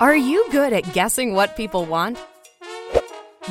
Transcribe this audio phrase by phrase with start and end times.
[0.00, 2.18] Are you good at guessing what people want?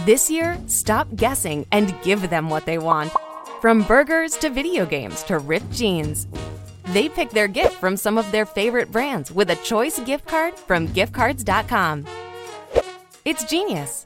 [0.05, 3.11] This year, stop guessing and give them what they want.
[3.59, 6.25] From burgers to video games to ripped jeans.
[6.93, 10.57] They pick their gift from some of their favorite brands with a choice gift card
[10.57, 12.05] from giftcards.com.
[13.25, 14.05] It's genius.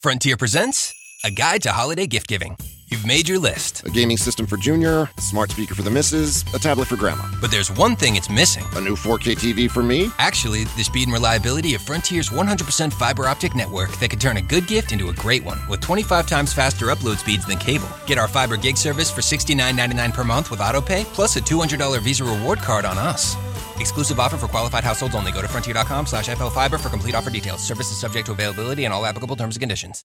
[0.00, 0.92] Frontier presents
[1.24, 2.56] a guide to holiday gift giving.
[2.90, 6.42] You've made your list, A gaming system for Junior, a smart speaker for the missus,
[6.54, 7.24] a tablet for Grandma.
[7.38, 8.64] but there's one thing it's missing.
[8.76, 10.10] A new 4K TV for me?
[10.18, 14.40] Actually, the speed and reliability of Frontier's 100% fiber optic network that could turn a
[14.40, 17.88] good gift into a great one with 25 times faster upload speeds than cable.
[18.06, 22.24] Get our fiber gig service for $69.99 per month with autopay, plus a $200 Visa
[22.24, 23.36] reward card on us.
[23.78, 25.30] Exclusive offer for qualified households only.
[25.30, 27.62] Go to frontier.com slash FLFiber for complete offer details.
[27.62, 30.04] Service is subject to availability and all applicable terms and conditions.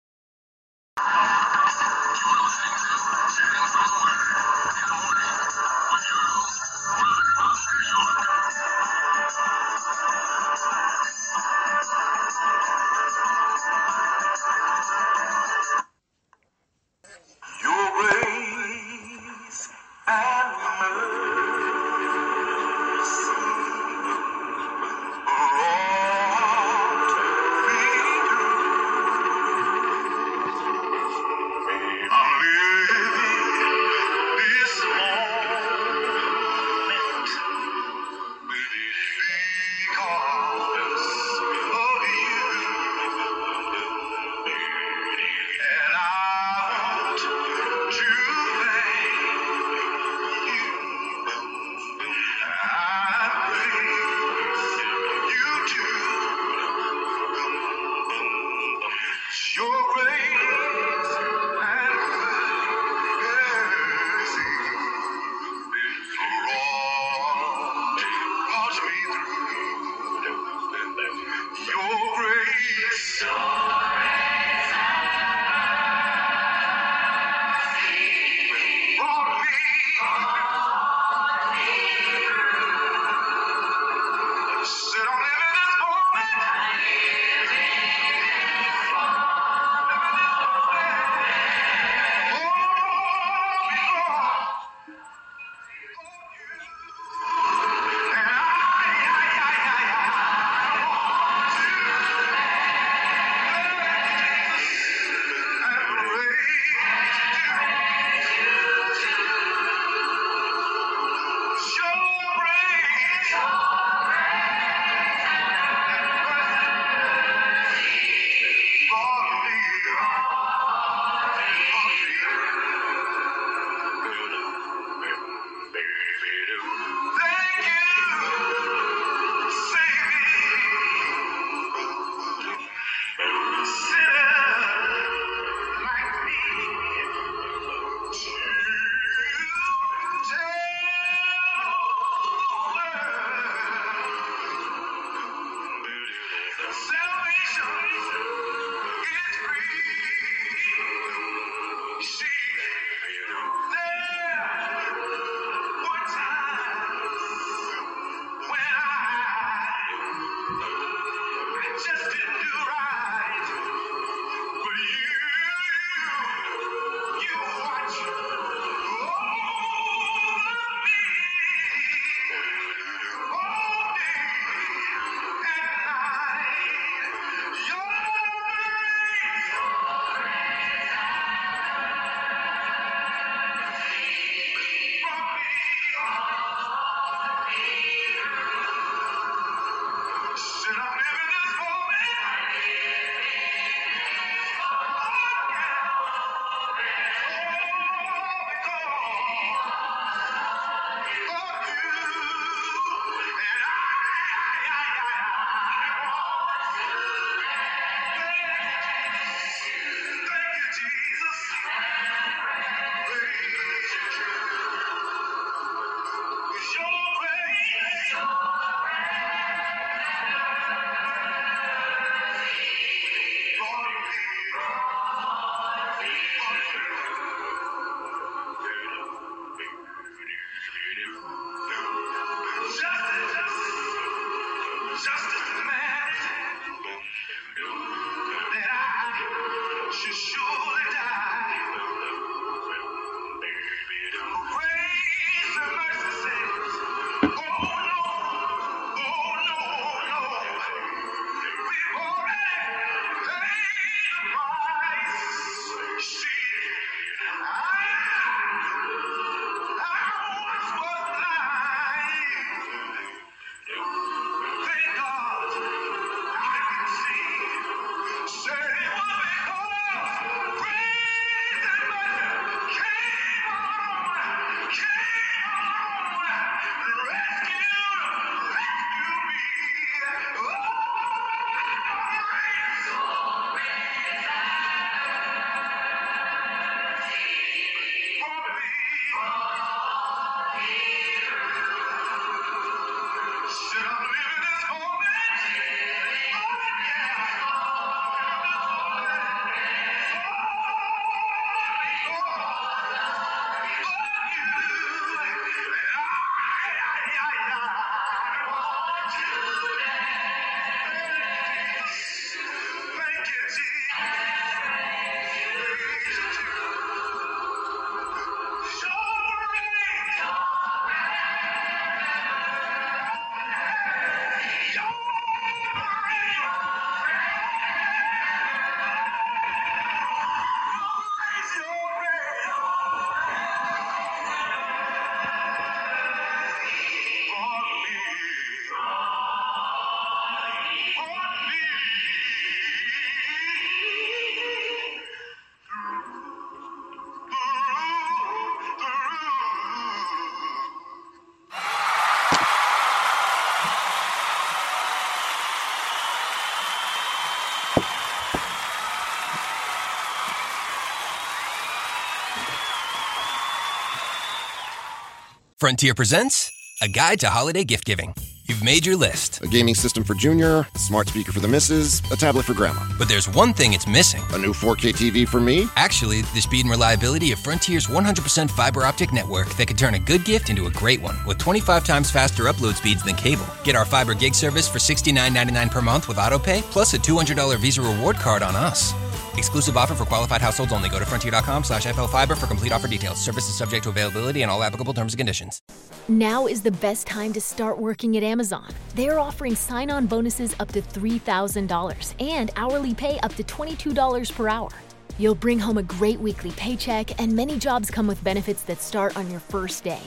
[365.63, 366.51] Frontier presents
[366.81, 368.13] a guide to holiday gift giving.
[368.49, 372.01] You've made your list, A gaming system for Junior, a smart speaker for the missus,
[372.11, 372.81] a tablet for Grandma.
[372.99, 374.21] but there's one thing it's missing.
[374.31, 375.69] A new 4K TV for me?
[375.77, 379.99] Actually, the speed and reliability of Frontier's 100% fiber optic network that can turn a
[379.99, 383.47] good gift into a great one with 25 times faster upload speeds than cable.
[383.63, 387.81] Get our fiber gig service for $69.99 per month with autopay, plus a $200 Visa
[387.81, 388.93] reward card on us.
[389.35, 390.89] Exclusive offer for qualified households only.
[390.89, 393.17] Go to frontier.com slash flfiber for complete offer details.
[393.17, 395.61] Service is subject to availability and all applicable terms and conditions.
[396.07, 398.69] Now is the best time to start working at Amazon.
[398.95, 404.47] They're offering sign on bonuses up to $3,000 and hourly pay up to $22 per
[404.47, 404.69] hour.
[405.17, 409.15] You'll bring home a great weekly paycheck, and many jobs come with benefits that start
[409.15, 410.01] on your first day.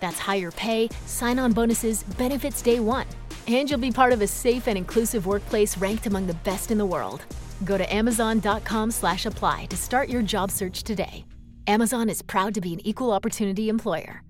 [0.00, 3.06] That's higher pay, sign on bonuses, benefits day one.
[3.48, 6.78] And you'll be part of a safe and inclusive workplace ranked among the best in
[6.78, 7.24] the world.
[7.64, 11.24] Go to amazon.com slash apply to start your job search today.
[11.66, 14.22] Amazon is proud to be an equal opportunity employer.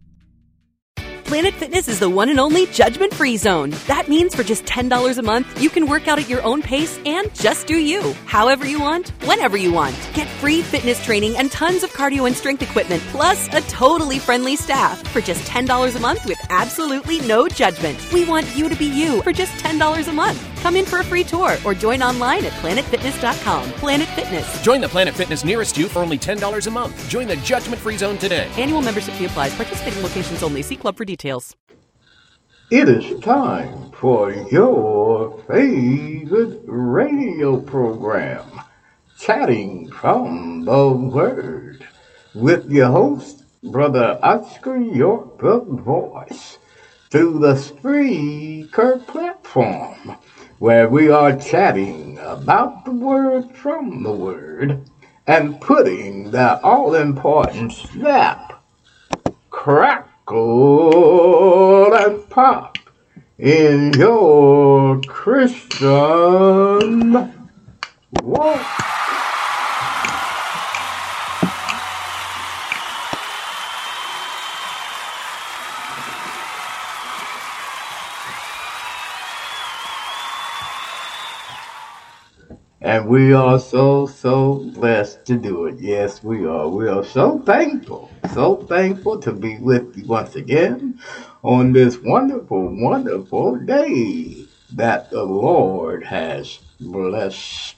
[1.24, 3.70] Planet Fitness is the one and only judgment free zone.
[3.86, 7.00] That means for just $10 a month, you can work out at your own pace
[7.06, 9.96] and just do you, however you want, whenever you want.
[10.12, 14.54] Get free fitness training and tons of cardio and strength equipment, plus a totally friendly
[14.54, 18.12] staff for just $10 a month with absolutely no judgment.
[18.12, 20.53] We want you to be you for just $10 a month.
[20.64, 23.70] Come in for a free tour or join online at planetfitness.com.
[23.72, 24.62] Planet Fitness.
[24.62, 27.06] Join the Planet Fitness nearest you for only $10 a month.
[27.10, 28.50] Join the judgment free zone today.
[28.56, 29.54] Annual membership fee applies.
[29.54, 30.62] Participating locations only.
[30.62, 31.54] See club for details.
[32.70, 38.50] It is time for your favorite radio program,
[39.20, 41.86] Chatting from the Word,
[42.34, 46.56] with your host, Brother Oscar York, the voice,
[47.10, 50.16] through the Spreaker platform,
[50.58, 54.88] where we are chatting about the Word from the Word
[55.26, 58.62] and putting the all important snap
[59.50, 60.34] crackle
[61.94, 62.78] and pop
[63.38, 65.90] in your Christian
[68.22, 68.93] walk.
[82.84, 85.76] And we are so, so blessed to do it.
[85.80, 86.68] Yes, we are.
[86.68, 91.00] We are so thankful, so thankful to be with you once again
[91.42, 97.76] on this wonderful, wonderful day that the Lord has blessed.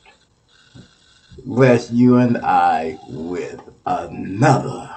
[1.44, 4.90] blessed you and I with another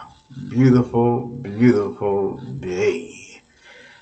[0.49, 3.43] beautiful, beautiful day.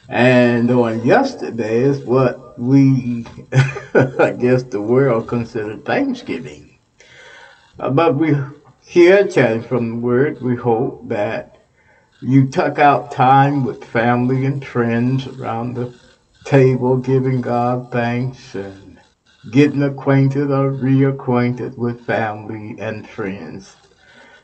[0.08, 3.26] And on yesterday is what we,
[3.94, 6.78] I guess the world considered Thanksgiving.
[7.80, 8.36] Uh, but we
[8.88, 11.58] here chatting from the word, we hope that
[12.22, 15.94] you tuck out time with family and friends around the
[16.46, 19.00] table, giving God thanks and
[19.52, 23.76] getting acquainted or reacquainted with family and friends.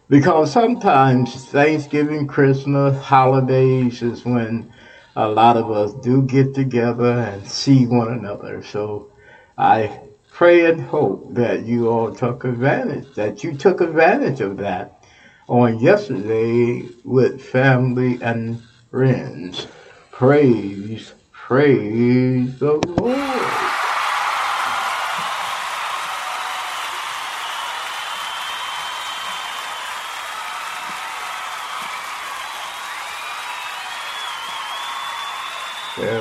[0.10, 4.73] Because sometimes Thanksgiving, Christmas, holidays is when
[5.15, 8.63] a lot of us do get together and see one another.
[8.63, 9.12] So
[9.58, 10.00] I
[10.32, 15.05] pray and hope that you all took advantage, that you took advantage of that
[15.48, 19.67] on yesterday with family and friends.
[20.12, 23.73] Praise, praise the Lord.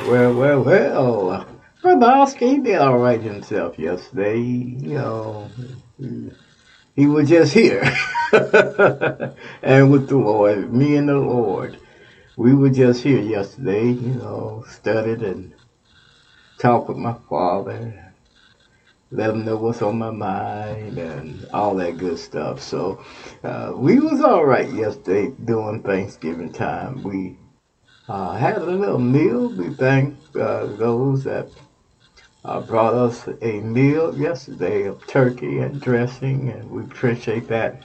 [0.09, 1.47] Well, well, well,
[2.38, 4.38] he did all right himself yesterday.
[4.38, 5.50] You know,
[6.97, 7.82] he was just here.
[8.32, 11.78] and with the Lord, me and the Lord,
[12.37, 15.54] we were just here yesterday, you know, studied and
[16.59, 18.12] talked with my father,
[19.12, 22.61] let him know what's on my mind and all that good stuff.
[22.61, 23.04] So
[23.44, 27.02] uh, we was all right yesterday during Thanksgiving time.
[27.02, 27.38] We
[28.09, 29.49] uh, had a little meal.
[29.49, 31.49] We thank uh, those that
[32.44, 37.85] uh, brought us a meal yesterday of turkey and dressing, and we appreciate that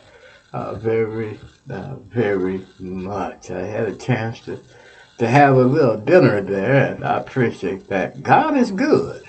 [0.53, 3.51] uh, very, uh, very much.
[3.51, 4.59] I had a chance to,
[5.19, 8.23] to have a little dinner there, and I appreciate that.
[8.23, 9.23] God is good,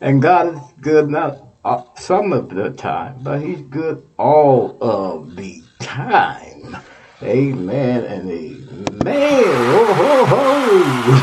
[0.00, 5.36] and God is good not uh, some of the time, but He's good all of
[5.36, 6.76] the time.
[7.22, 9.66] Amen and amen.
[9.68, 11.20] Oh, ho, ho.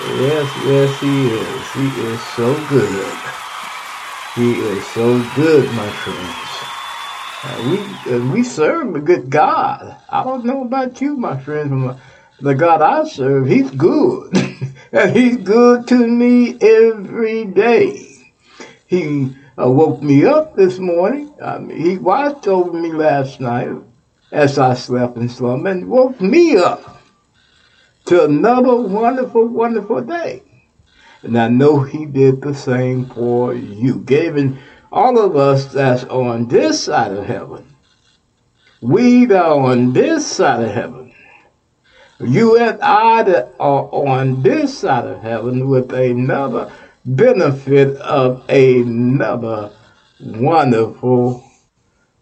[0.00, 1.72] yes, yes, he is.
[1.72, 3.24] He is so good.
[4.34, 6.64] He is so good, my friends.
[7.44, 9.96] Uh, we uh, we serve a good God.
[10.08, 11.98] I don't know about you, my friends, but
[12.40, 14.36] the God I serve, He's good,
[14.92, 18.08] and He's good to me every day.
[18.86, 21.32] He uh, woke me up this morning.
[21.70, 23.70] He watched over me last night
[24.30, 27.02] as I slept in slumber and woke me up
[28.06, 30.42] to another wonderful, wonderful day.
[31.22, 34.58] And I know He did the same for you, giving
[34.92, 37.74] all of us that's on this side of heaven,
[38.80, 41.12] we that are on this side of heaven,
[42.20, 46.72] you and I that are on this side of heaven with another
[47.16, 49.72] benefit of another
[50.20, 51.42] wonderful,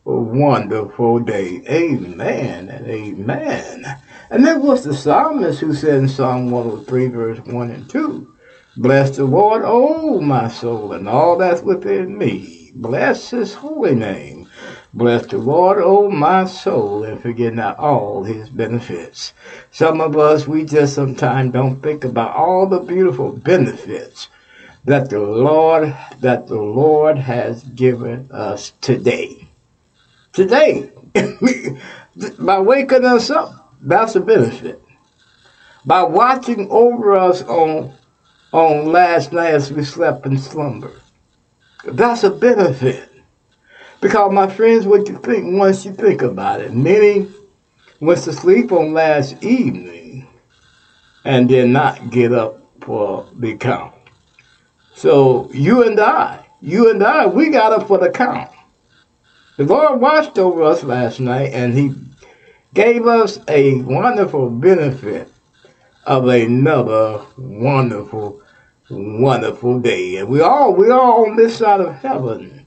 [0.04, 1.60] wonderful day.
[1.68, 3.84] Amen and amen.
[4.30, 8.32] And that was the psalmist who said in Psalm 103, verse 1 and 2,
[8.76, 12.70] Bless the Lord, O my soul, and all that's within me.
[12.76, 14.48] Bless his holy name.
[14.94, 19.32] Bless the Lord, O my soul, and forget not all his benefits.
[19.72, 24.28] Some of us, we just sometimes don't think about all the beautiful benefits
[24.86, 29.48] that the Lord, that the Lord has given us today.
[30.32, 30.90] Today,
[32.38, 34.80] by waking us up, that's a benefit.
[35.84, 37.92] By watching over us on
[38.52, 40.92] on last night as we slept in slumber.
[41.84, 43.10] That's a benefit.
[44.00, 47.28] Because, my friends, what you think once you think about it, many
[48.00, 50.28] went to sleep on last evening
[51.24, 53.95] and did not get up for the count.
[54.96, 58.50] So, you and I, you and I, we got up for the count.
[59.58, 61.92] The Lord watched over us last night and He
[62.72, 65.30] gave us a wonderful benefit
[66.06, 68.40] of another wonderful,
[68.88, 70.16] wonderful day.
[70.16, 72.66] And we all we all on this side of heaven.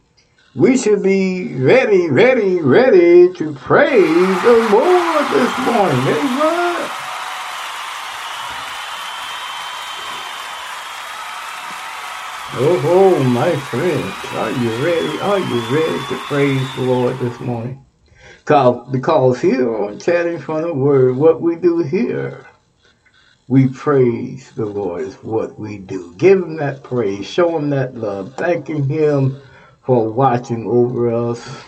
[0.54, 6.08] We should be ready, ready, ready to praise the Lord this morning.
[6.08, 6.59] Amen.
[12.54, 15.20] Oh, oh, my friends, are you ready?
[15.20, 17.80] Are you ready to praise the Lord this morning?
[18.92, 22.46] Because, here on Chatting from the Word, what we do here
[23.48, 26.14] we praise the Lord is what we do.
[26.18, 29.34] Give him that praise, show him that love, thanking him
[29.84, 31.64] for watching over us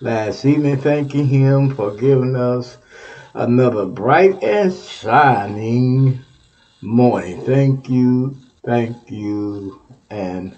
[0.00, 2.78] last evening, thanking him for giving us
[3.34, 6.18] another bright and shining
[6.82, 7.38] morning.
[7.38, 8.34] Thank you,
[8.64, 9.78] thank you,
[10.10, 10.56] and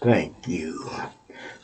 [0.00, 0.90] thank you.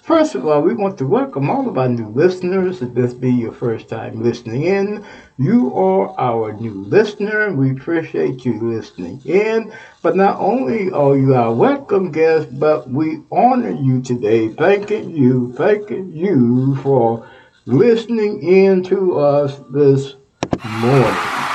[0.03, 2.81] First of all, we want to welcome all of our new listeners.
[2.81, 5.05] If this be your first time listening in,
[5.37, 7.53] you are our new listener.
[7.53, 9.71] We appreciate you listening in.
[10.01, 15.53] But not only are you our welcome guest, but we honor you today, thanking you,
[15.53, 17.29] thanking you for
[17.67, 20.15] listening in to us this
[20.65, 21.48] morning.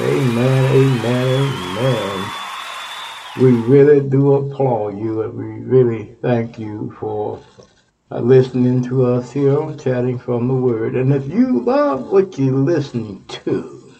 [0.00, 2.30] Amen, amen, amen.
[3.40, 7.40] We really do applaud you and we really thank you for
[8.12, 10.94] uh, listening to us here on Chatting from the Word.
[10.94, 13.92] And if you love what you're listening to,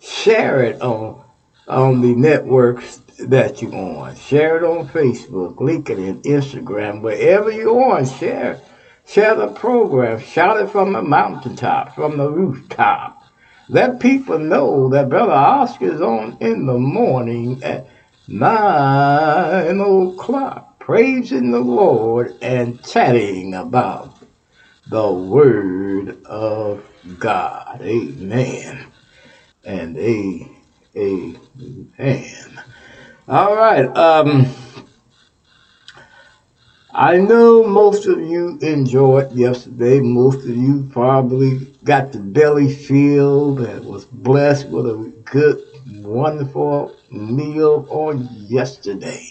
[0.00, 1.22] share it on
[1.68, 4.16] on the networks that you're on.
[4.16, 8.06] Share it on Facebook, LinkedIn, Instagram, wherever you're on.
[8.06, 8.58] Share
[9.06, 10.18] share the program.
[10.18, 13.19] Shout it from the mountaintop, from the rooftop.
[13.70, 17.86] Let people know that Brother Oscar is on in the morning at
[18.26, 24.18] nine o'clock, praising the Lord and chatting about
[24.88, 26.84] the Word of
[27.20, 27.80] God.
[27.80, 28.86] Amen.
[29.62, 30.50] And a
[30.96, 32.60] amen.
[33.28, 33.86] All right.
[33.96, 34.52] Um
[36.92, 40.00] I know most of you enjoyed yesterday.
[40.00, 46.96] Most of you probably got the belly filled and was blessed with a good, wonderful
[47.10, 49.30] meal on yesterday.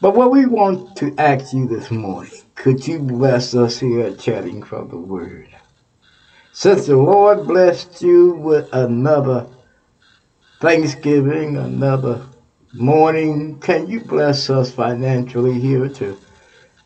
[0.00, 4.18] But what we want to ask you this morning, could you bless us here at
[4.18, 5.48] Chatting from the Word?
[6.52, 9.46] Since the Lord blessed you with another
[10.60, 12.26] Thanksgiving, another
[12.72, 16.18] morning, can you bless us financially here to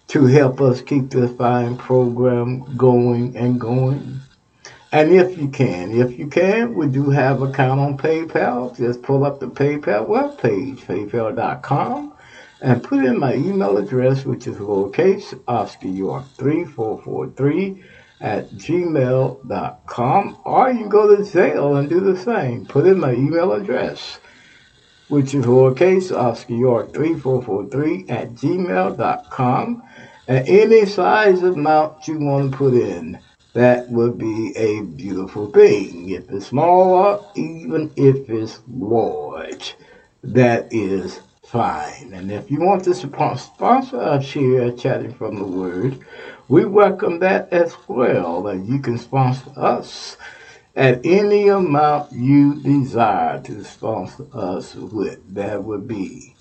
[0.08, 4.20] to help us keep this fine program going and going.
[4.92, 8.76] And if you can, if you can, we do have account on PayPal.
[8.76, 12.14] Just pull up the PayPal web webpage, paypal.com,
[12.62, 17.84] and put in my email address, which is lowercase Oscar York 3443
[18.20, 20.38] at gmail.com.
[20.44, 22.66] Or you can go to Zelle and do the same.
[22.66, 24.18] Put in my email address.
[25.08, 29.82] which is lowercase Oscar York 3443 at gmail.com.
[30.28, 33.18] And any size amount you want to put in,
[33.56, 36.10] that would be a beautiful thing.
[36.10, 39.76] If it's small or even if it's large,
[40.22, 42.12] that is fine.
[42.12, 46.00] And if you want to spon- sponsor us here at Chatting from the Word,
[46.48, 48.46] we welcome that as well.
[48.48, 50.18] And you can sponsor us
[50.76, 55.34] at any amount you desire to sponsor us with.
[55.34, 56.36] That would be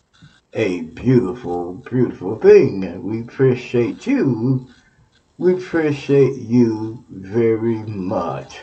[0.53, 2.83] a beautiful, beautiful thing.
[2.83, 4.67] And we appreciate you.
[5.37, 8.61] We appreciate you very much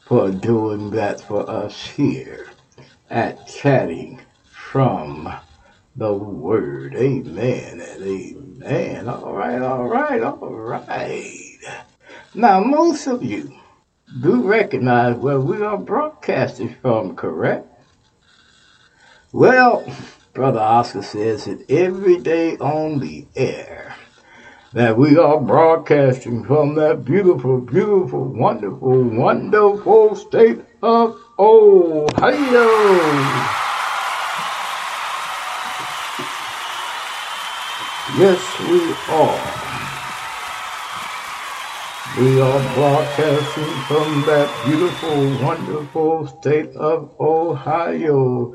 [0.00, 2.46] for doing that for us here
[3.10, 5.30] at Chatting from
[5.94, 6.94] the Word.
[6.94, 9.08] Amen and amen.
[9.10, 11.58] All right, all right, all right.
[12.34, 13.52] Now, most of you
[14.22, 17.68] do recognize where we are broadcasting from, correct?
[19.32, 19.86] Well,
[20.32, 23.85] Brother Oscar says it every day on the air
[24.76, 32.68] that we are broadcasting from that beautiful, beautiful, wonderful, wonderful state of Ohio.
[38.18, 38.82] Yes, we
[39.16, 39.40] are.
[42.20, 48.54] We are broadcasting from that beautiful, wonderful state of Ohio.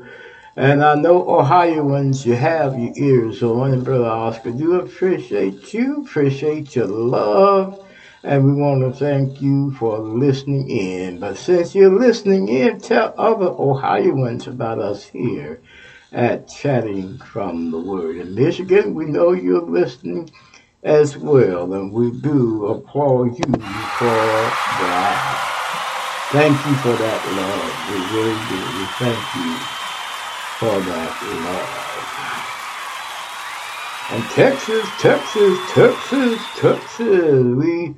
[0.54, 6.02] And I know Ohioans, you have your ears on, and Brother Oscar, do appreciate you,
[6.02, 7.82] appreciate your love,
[8.22, 11.20] and we want to thank you for listening in.
[11.20, 15.62] But since you're listening in, tell other Ohioans about us here
[16.12, 18.16] at Chatting from the Word.
[18.16, 20.30] In Michigan, we know you're listening
[20.82, 25.38] as well, and we do applaud you for that.
[26.30, 27.88] Thank you for that love.
[27.88, 28.78] We really do.
[28.78, 29.81] We thank you
[30.62, 31.78] love.
[34.10, 37.94] And Texas, Texas, Texas, Texas, we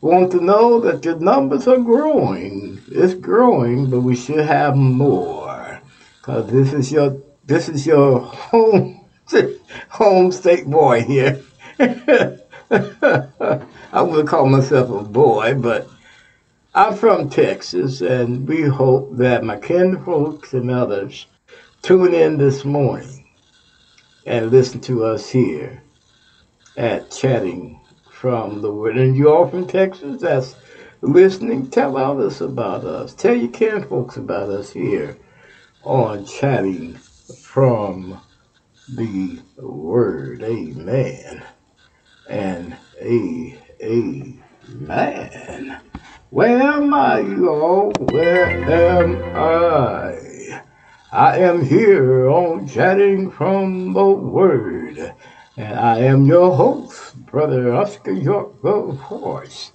[0.00, 2.80] want to know that the numbers are growing.
[2.88, 5.80] It's growing, but we should have more.
[6.18, 9.04] Because this is your this is your home
[9.88, 11.42] home state boy here.
[11.80, 15.88] I wouldn't call myself a boy, but
[16.74, 21.26] I'm from Texas, and we hope that my kinfolks and others
[21.84, 23.28] tune in this morning
[24.24, 25.82] and listen to us here
[26.78, 27.78] at Chatting
[28.10, 28.96] from the Word.
[28.96, 30.56] And you all from Texas that's
[31.02, 33.14] listening, tell others about us.
[33.14, 35.18] Tell your kinfolks about us here
[35.82, 36.98] on Chatting
[37.42, 38.18] from
[38.88, 40.42] the Word.
[40.42, 41.44] Amen.
[42.26, 44.42] And amen.
[46.30, 47.92] Where am I, y'all?
[47.92, 50.33] Where am I?
[51.14, 55.14] I am here on Chatting from the Word.
[55.56, 59.70] And I am your host, Brother Oscar York, of course,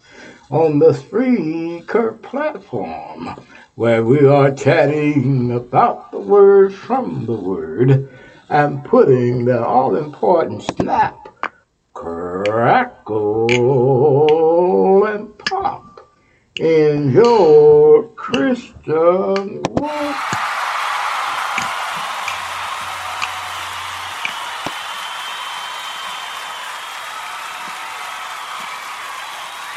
[0.51, 3.39] on the Spreaker platform,
[3.75, 8.09] where we are chatting about the Word from the Word
[8.49, 11.53] and putting the all important snap,
[11.93, 13.45] crackle,
[15.05, 16.05] and pop
[16.57, 20.38] in your Christian walk.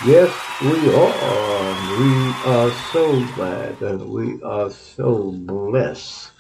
[0.05, 1.99] Yes, we are.
[2.01, 6.33] We are so glad and we are so blessed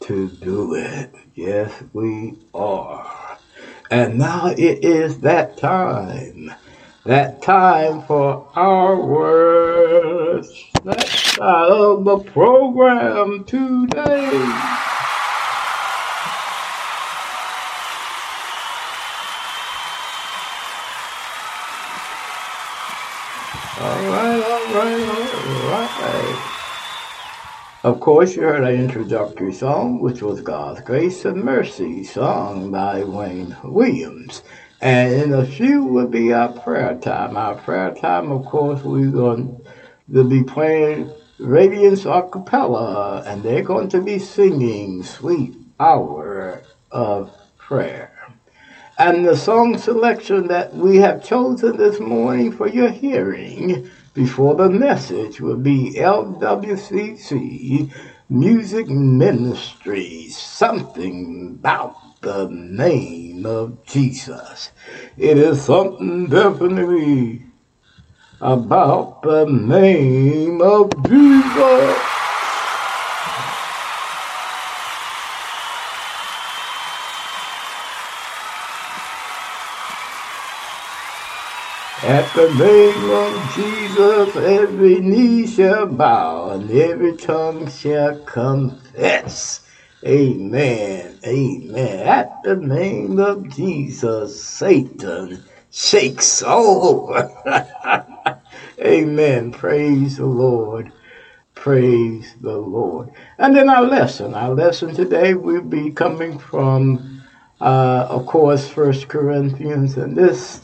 [0.00, 1.14] to do it.
[1.36, 3.38] Yes, we are.
[3.92, 6.52] And now it is that time.
[7.04, 14.85] That time for our side of the program today.
[23.78, 26.56] All right, all right, all right.
[27.84, 33.04] Of course, you heard our introductory song, which was God's Grace and Mercy, sung by
[33.04, 34.42] Wayne Williams.
[34.80, 37.36] And in a few will be our prayer time.
[37.36, 39.60] Our prayer time, of course, we're going
[40.10, 47.30] to be playing Radiance a cappella, and they're going to be singing Sweet Hour of
[47.58, 48.15] Prayer.
[48.98, 54.70] And the song selection that we have chosen this morning for your hearing before the
[54.70, 57.92] message will be LWCC
[58.30, 64.70] Music Ministry, something about the name of Jesus.
[65.18, 67.42] It is something definitely
[68.40, 72.15] about the name of Jesus.
[82.06, 89.66] At the name of Jesus, every knee shall bow and every tongue shall confess.
[90.04, 91.18] Amen.
[91.26, 92.06] Amen.
[92.06, 95.42] At the name of Jesus, Satan
[95.72, 97.12] shakes all.
[98.80, 99.50] Amen.
[99.50, 100.92] Praise the Lord.
[101.56, 103.10] Praise the Lord.
[103.38, 104.32] And then our lesson.
[104.32, 107.24] Our lesson today will be coming from,
[107.60, 109.96] uh, of course, First Corinthians.
[109.96, 110.60] And this,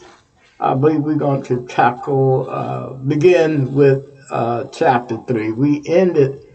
[0.62, 5.50] I believe, we're going to tackle, uh, begin with uh, chapter 3.
[5.52, 6.46] We ended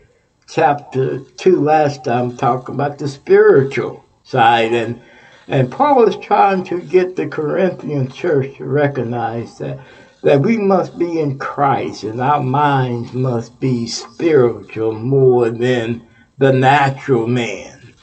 [0.47, 4.73] chapter 2 last time talking about the spiritual side.
[4.73, 5.01] And,
[5.49, 9.79] and Paul is trying to get the Corinthian church to recognize that
[10.23, 16.05] that we must be in Christ and our minds must be spiritual more than
[16.37, 17.93] the natural man.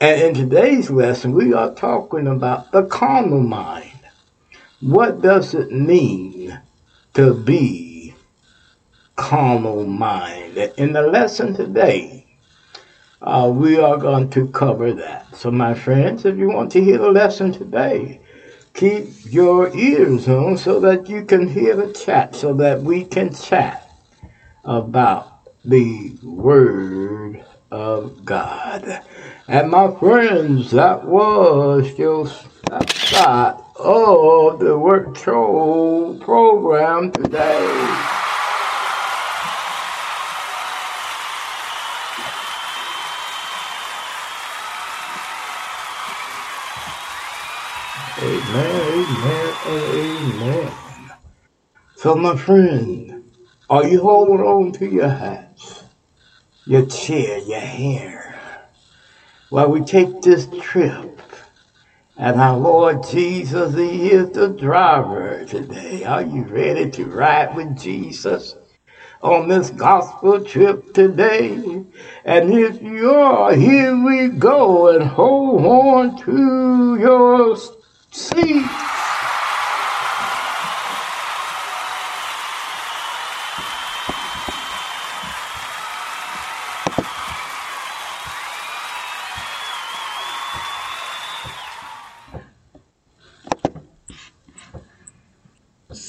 [0.00, 3.87] And in today's lesson, we are talking about the carnal mind.
[4.80, 6.60] What does it mean
[7.14, 8.14] to be
[9.16, 10.56] carnal mind?
[10.76, 12.26] In the lesson today,
[13.20, 15.36] uh, we are going to cover that.
[15.36, 18.20] So, my friends, if you want to hear the lesson today,
[18.72, 23.34] keep your ears on so that you can hear the chat, so that we can
[23.34, 23.90] chat
[24.64, 29.02] about the Word of God.
[29.48, 31.98] And my friends, that was
[32.70, 38.04] a start of the Work Troll program today.
[48.20, 50.72] Amen, amen, amen.
[51.94, 53.30] So, my friend,
[53.70, 55.84] are you holding on to your hats,
[56.66, 58.40] your chair, your hair,
[59.50, 61.17] while we take this trip?
[62.20, 66.02] And our Lord Jesus, He is the driver today.
[66.02, 68.56] Are you ready to ride with Jesus
[69.22, 71.54] on this gospel trip today?
[72.24, 77.56] And if you are, here we go and hold on to your
[78.10, 78.66] seat.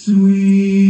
[0.09, 0.88] sweet.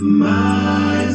[0.00, 1.09] my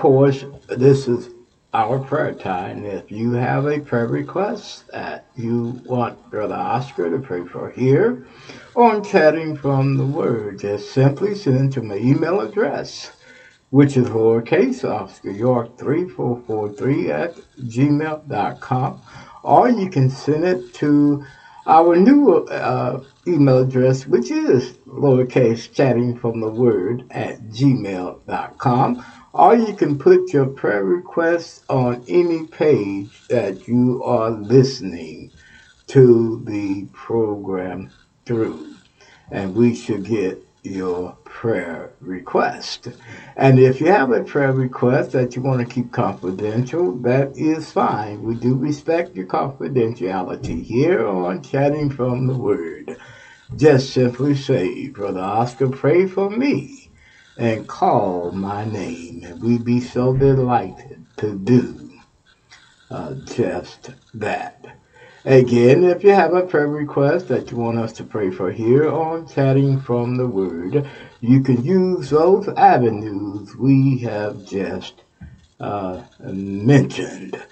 [0.00, 1.28] course, this is
[1.74, 2.86] our prayer time.
[2.86, 8.26] If you have a prayer request that you want Brother Oscar to pray for here
[8.74, 13.12] on Chatting from the Word, just simply send to my email address,
[13.68, 19.02] which is lowercase Oscar York 3443 at gmail.com,
[19.42, 21.22] or you can send it to
[21.66, 29.04] our new uh, email address, which is lowercase chatting from the word at gmail.com.
[29.32, 35.30] Or you can put your prayer requests on any page that you are listening
[35.86, 37.90] to the program
[38.26, 38.74] through.
[39.30, 42.88] And we should get your prayer request.
[43.36, 47.70] And if you have a prayer request that you want to keep confidential, that is
[47.70, 48.24] fine.
[48.24, 52.98] We do respect your confidentiality here on Chatting from the Word.
[53.56, 56.89] Just simply say, Brother Oscar, pray for me
[57.40, 59.24] and call my name.
[59.24, 61.90] And we'd be so delighted to do
[62.90, 64.62] uh, just that.
[65.24, 68.90] Again, if you have a prayer request that you want us to pray for here
[68.90, 70.86] on Chatting from the Word,
[71.20, 75.02] you can use those avenues we have just
[75.60, 77.42] uh, mentioned.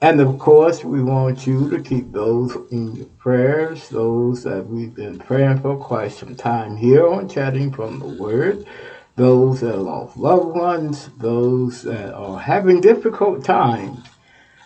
[0.00, 4.94] And of course, we want you to keep those in your prayers, those that we've
[4.94, 8.66] been praying for quite some time here on Chatting from the Word,
[9.16, 14.00] those that lost loved ones, those that are having difficult times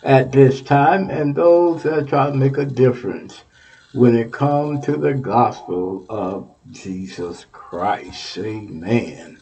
[0.02, 3.42] at this time, and those that try to make a difference
[3.92, 8.38] when it comes to the gospel of Jesus Christ.
[8.38, 9.38] Amen.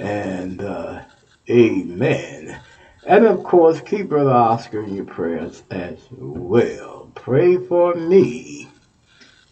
[0.00, 1.02] And uh,
[1.48, 2.60] amen.
[3.06, 7.12] And of course, keep Brother Oscar in your prayers as well.
[7.14, 8.68] Pray for me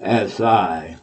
[0.01, 0.97] as I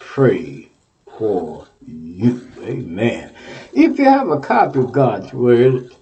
[0.00, 0.70] pray
[1.18, 3.34] for Amen.
[3.72, 5.92] If you have a copy of God's Word,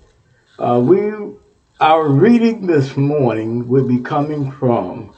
[0.59, 1.11] uh, we
[1.81, 5.13] our reading this morning will be coming from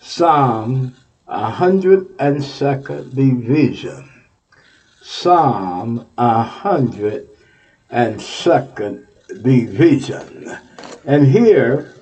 [0.00, 0.96] Psalm
[1.28, 4.10] 102nd Division.
[5.00, 9.06] Psalm 102nd
[9.42, 10.58] Division.
[11.04, 11.94] And here,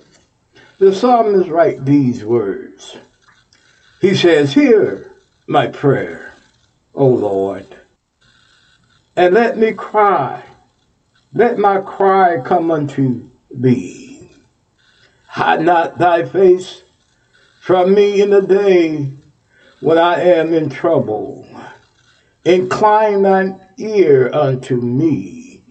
[0.79, 2.97] the psalmist write these words.
[4.01, 5.15] He says, Hear
[5.47, 6.33] my prayer,
[6.95, 7.78] O Lord,
[9.19, 10.45] and let me cry.
[11.33, 14.31] Let my cry come unto thee.
[15.27, 16.85] Hide not thy face
[17.61, 19.11] from me in the day
[19.81, 21.49] when I am in trouble.
[22.45, 25.65] Incline thine ear unto me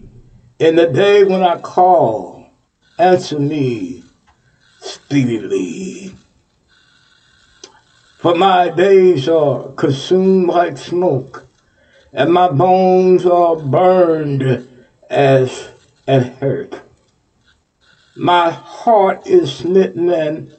[0.58, 2.50] in the day when I call.
[2.98, 4.04] Answer me
[4.80, 6.14] speedily.
[8.18, 11.47] For my days are consumed like smoke,
[12.12, 14.68] and my bones are burned
[15.10, 15.70] as
[16.06, 16.82] an earth.
[18.16, 20.52] My heart is smitten and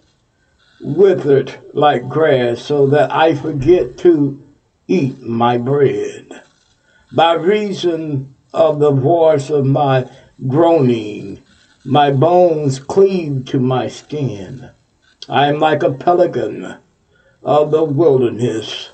[0.81, 4.41] withered like grass, so that I forget to
[4.87, 6.41] eat my bread.
[7.11, 10.09] by reason of the voice of my
[10.47, 11.41] groaning.
[11.85, 14.69] My bones cleave to my skin.
[15.27, 16.77] I am like a pelican
[17.43, 18.89] of the wilderness.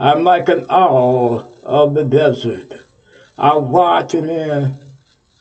[0.00, 2.84] I'm like an owl of the desert.
[3.36, 4.78] I watch and am,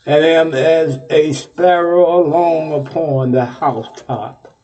[0.03, 4.57] and am as a sparrow alone upon the housetop.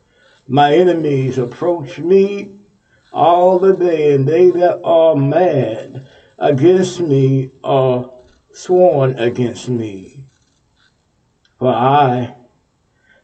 [0.47, 2.57] My enemies approach me
[3.11, 8.11] all the day, and they that are mad against me are
[8.51, 10.23] sworn against me.
[11.59, 12.35] For I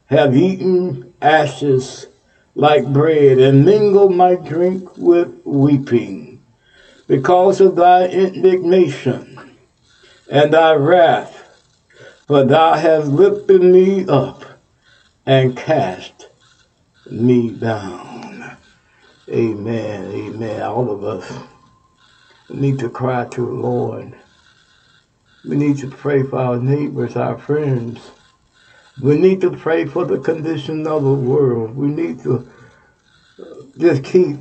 [0.05, 2.05] have eaten ashes
[2.53, 6.28] like bread, and mingled my drink with weeping,
[7.09, 9.57] because of thy indignation
[10.29, 11.43] and thy wrath,
[12.27, 14.45] for thou hast lifted me up
[15.25, 16.29] and cast
[17.09, 18.55] me down.
[19.27, 20.11] Amen.
[20.11, 20.61] Amen.
[20.61, 21.33] All of us
[22.47, 24.13] need to cry to the Lord.
[25.43, 28.11] We need to pray for our neighbors, our friends.
[29.01, 31.75] We need to pray for the condition of the world.
[31.75, 32.47] We need to
[33.79, 34.37] just keep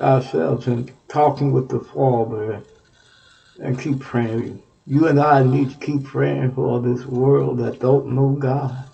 [0.00, 2.62] ourselves and talking with the Father
[3.60, 4.62] and keep praying.
[4.86, 8.84] You and I need to keep praying for this world that don't know God.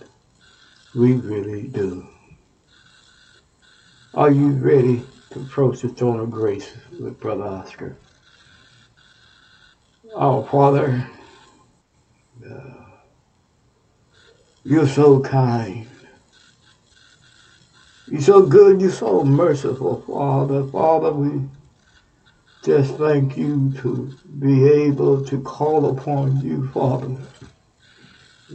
[0.95, 2.07] We really do.
[4.15, 7.97] Are you ready to approach the throne of grace with Brother Oscar?
[10.15, 11.05] Oh, Father,
[12.49, 12.61] uh,
[14.63, 15.89] you're so kind.
[18.07, 18.81] You're so good.
[18.81, 20.65] You're so merciful, Father.
[20.69, 21.41] Father, we
[22.65, 27.15] just thank you to be able to call upon you, Father.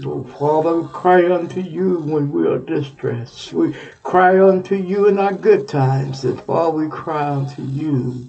[0.04, 3.54] Oh, Father, we cry unto you when we are distressed.
[3.54, 8.28] We cry unto you in our good times, and Father, we cry unto you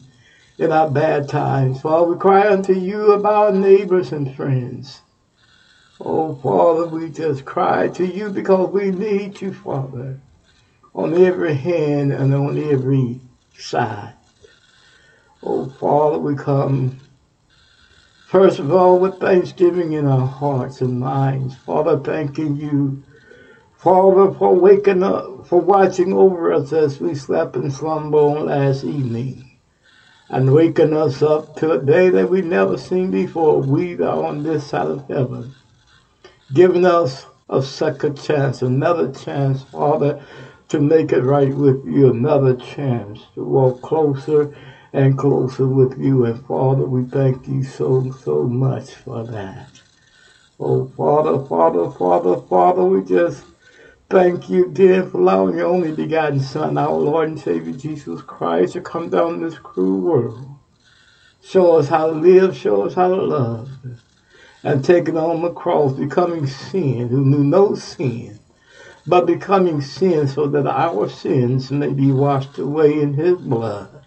[0.59, 1.81] in our bad times.
[1.81, 5.01] Father, we cry unto you about neighbors and friends.
[5.99, 10.20] Oh, Father, we just cry to you because we need you, Father,
[10.95, 13.20] on every hand and on every
[13.57, 14.14] side.
[15.43, 17.01] Oh, Father, we come
[18.30, 23.03] First of all, with thanksgiving in our hearts and minds, Father, thanking you,
[23.76, 29.51] Father, for waking up, for watching over us as we slept in slumber last evening,
[30.28, 33.61] and waking us up to a day that we never seen before.
[33.61, 35.53] We are on this side of heaven,
[36.53, 40.24] giving us a second chance, another chance, Father,
[40.68, 44.55] to make it right with you, another chance to walk closer
[44.93, 46.24] and closer with you.
[46.24, 49.82] And Father, we thank you so, so much for that.
[50.59, 53.45] Oh, Father, Father, Father, Father, we just
[54.11, 58.74] thank you, dear, for allowing your only begotten Son, our Lord and Savior Jesus Christ,
[58.74, 60.57] to come down this cruel world.
[61.43, 63.70] Show us how to live, show us how to love.
[64.62, 68.38] And taking on the cross, becoming sin, who knew no sin,
[69.07, 73.99] but becoming sin so that our sins may be washed away in his blood.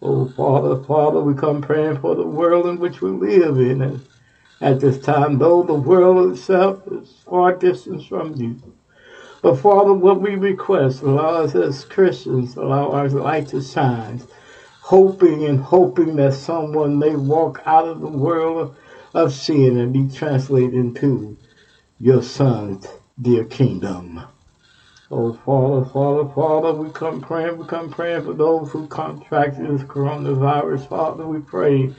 [0.00, 3.82] Oh, Father, Father, we come praying for the world in which we live in.
[3.82, 4.00] And
[4.60, 8.60] at this time, though the world itself is far distant from you.
[9.42, 14.22] But Father, what we request, allow us as Christians, allow our light to shine,
[14.82, 18.76] hoping and hoping that someone may walk out of the world
[19.14, 21.36] of sin and be translated into
[21.98, 22.86] your Son's
[23.20, 24.22] dear kingdom.
[25.10, 29.82] Oh, Father, Father, Father, we come praying, we come praying for those who contracted this
[29.84, 30.86] coronavirus.
[30.86, 31.94] Father, we pray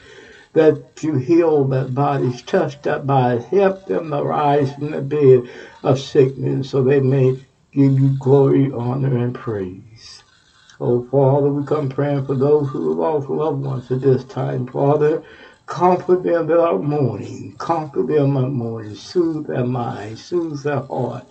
[0.53, 5.49] that you heal that bodies, touch their bodies, help them to rise from the bed
[5.81, 7.31] of sickness so they may
[7.73, 10.21] give you glory, honor, and praise.
[10.79, 14.67] Oh, Father, we come praying for those who have lost loved ones at this time.
[14.67, 15.23] Father,
[15.65, 21.25] comfort them that are mourning, comfort them at mourning, soothe their mind, soothe their heart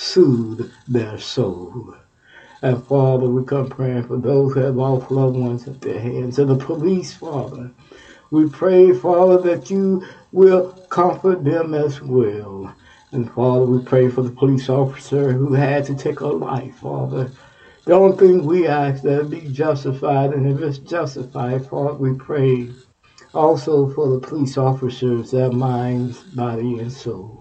[0.00, 1.92] soothe their soul.
[2.62, 6.38] And Father, we come praying for those who have lost loved ones at their hands.
[6.38, 7.72] And the police, Father,
[8.30, 12.72] we pray, Father, that you will comfort them as well.
[13.10, 17.32] And Father, we pray for the police officer who had to take a life, Father.
[17.84, 22.70] The only thing we ask that be justified, and if it's justified, Father, we pray
[23.34, 27.37] also for the police officers, their minds, body, and soul.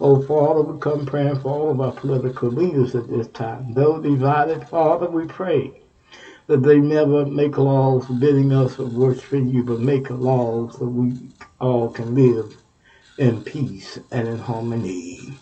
[0.00, 3.74] Oh, Father, we come praying for all of our political leaders at this time.
[3.74, 5.72] Though divided, Father, we pray
[6.46, 11.14] that they never make laws bidding us to worshiping you, but make laws that we
[11.60, 12.56] all can live
[13.18, 15.36] in peace and in harmony.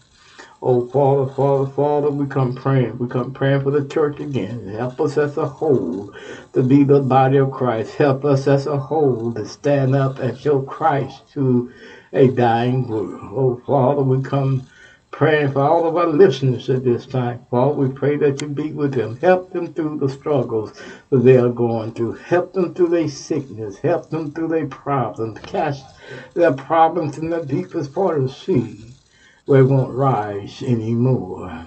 [0.62, 2.96] Oh, Father, Father, Father, we come praying.
[2.96, 4.66] We come praying for the church again.
[4.68, 6.14] Help us as a whole
[6.54, 7.96] to be the body of Christ.
[7.96, 11.70] Help us as a whole to stand up and show Christ to
[12.14, 13.20] a dying world.
[13.34, 14.66] Oh, Father, we come
[15.10, 17.44] praying for all of our listeners at this time.
[17.50, 19.16] Father, we pray that you be with them.
[19.16, 20.72] Help them through the struggles
[21.10, 22.14] that they are going through.
[22.14, 23.76] Help them through their sickness.
[23.76, 25.38] Help them through their problems.
[25.40, 25.84] Cast
[26.32, 28.95] their problems in the deepest part of the sea
[29.48, 31.66] it won't rise anymore.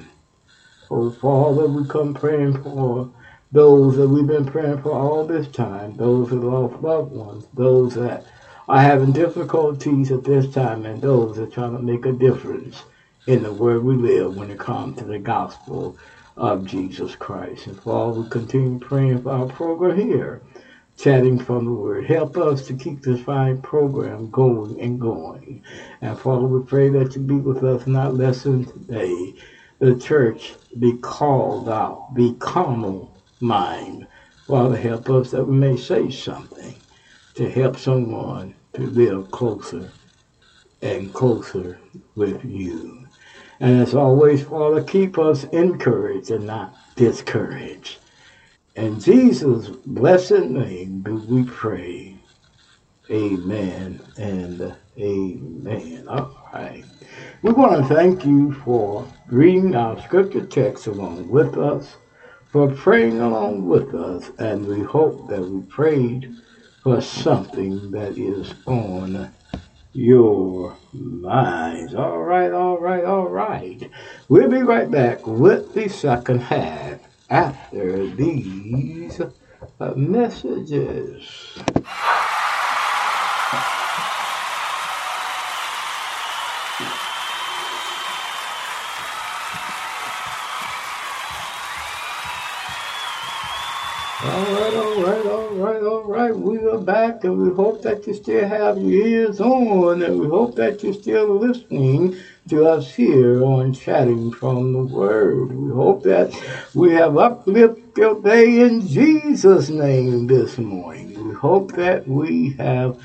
[0.92, 3.10] Oh, Father, we come praying for
[3.52, 7.96] those that we've been praying for all this time, those who lost loved ones, those
[7.96, 8.26] that
[8.68, 12.84] are having difficulties at this time, and those that are trying to make a difference
[13.28, 15.98] in the world we live when it comes to the gospel
[16.36, 17.68] of Jesus Christ.
[17.68, 20.42] And Father, we continue praying for our program here,
[21.00, 22.06] chatting from the Word.
[22.06, 25.64] Help us to keep this fine program going and going.
[26.02, 29.34] And Father, we pray that you be with us not less than today.
[29.80, 34.08] The church be called out, be carnal mind.
[34.46, 36.76] Father, help us that we may say something
[37.36, 39.90] to help someone to live closer
[40.82, 41.80] and closer
[42.16, 43.08] with you.
[43.62, 47.99] And as always, Father, keep us encouraged and not discouraged.
[48.80, 52.16] In Jesus' blessed name do we pray.
[53.12, 56.08] Amen and amen.
[56.08, 56.86] All right.
[57.42, 61.98] We want to thank you for reading our scripture text along with us,
[62.54, 66.34] for praying along with us, and we hope that we prayed
[66.82, 69.34] for something that is on
[69.92, 71.94] your minds.
[71.94, 73.92] All right, all right, all right.
[74.30, 79.22] We'll be right back with the second half after these
[79.80, 81.58] uh, messages.
[94.22, 94.79] All right,
[95.90, 96.36] all right.
[96.36, 100.28] We are back, and we hope that you still have your ears on, and we
[100.28, 102.16] hope that you're still listening
[102.48, 105.52] to us here on Chatting from the Word.
[105.52, 106.32] We hope that
[106.76, 111.28] we have uplifted your day in Jesus' name this morning.
[111.28, 113.00] We hope that we have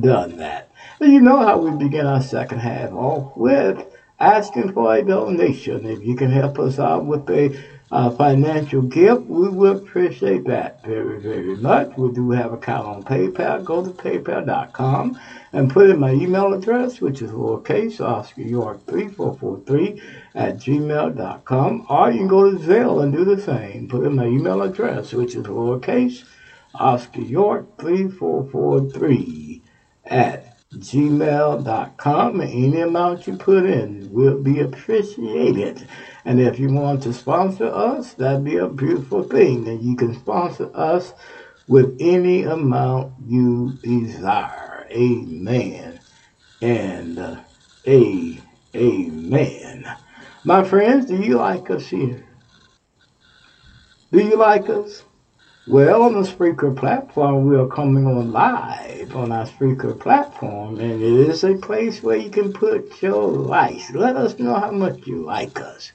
[0.00, 0.70] done that.
[0.98, 3.86] And you know how we begin our second half off with
[4.18, 5.84] asking for a donation.
[5.84, 7.54] If you can help us out with a
[7.92, 11.96] uh, financial gift, we would appreciate that very, very much.
[11.96, 13.64] We do have account on PayPal.
[13.64, 15.18] Go to paypal.com
[15.52, 20.02] and put in my email address, which is lowercase Oscar York 3443
[20.36, 21.86] at gmail.com.
[21.88, 23.88] Or you can go to Zelle and do the same.
[23.88, 26.24] Put in my email address, which is lowercase
[26.74, 29.62] Oscar York 3443
[30.04, 32.40] at gmail.com.
[32.40, 35.88] Any amount you put in will be appreciated.
[36.24, 39.66] And if you want to sponsor us, that'd be a beautiful thing.
[39.68, 41.14] And you can sponsor us
[41.66, 44.86] with any amount you desire.
[44.90, 46.00] Amen.
[46.60, 47.40] And uh,
[47.86, 48.40] a
[48.74, 49.96] amen.
[50.44, 52.26] My friends, do you like us here?
[54.12, 55.04] Do you like us?
[55.68, 61.02] Well, on the Spreaker platform, we are coming on live on our Spreaker platform, and
[61.02, 63.92] it is a place where you can put your likes.
[63.92, 65.92] Let us know how much you like us.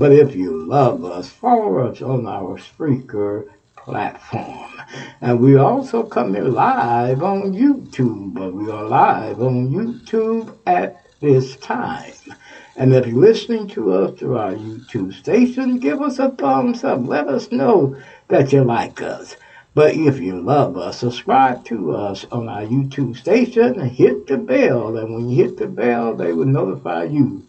[0.00, 4.72] But if you love us, follow us on our Spreaker platform.
[5.20, 11.54] And we also coming live on YouTube, but we are live on YouTube at this
[11.56, 12.14] time.
[12.76, 17.00] And if you're listening to us through our YouTube station, give us a thumbs up.
[17.06, 17.94] Let us know
[18.28, 19.36] that you like us.
[19.74, 24.38] But if you love us, subscribe to us on our YouTube station and hit the
[24.38, 24.96] bell.
[24.96, 27.42] And when you hit the bell, they will notify you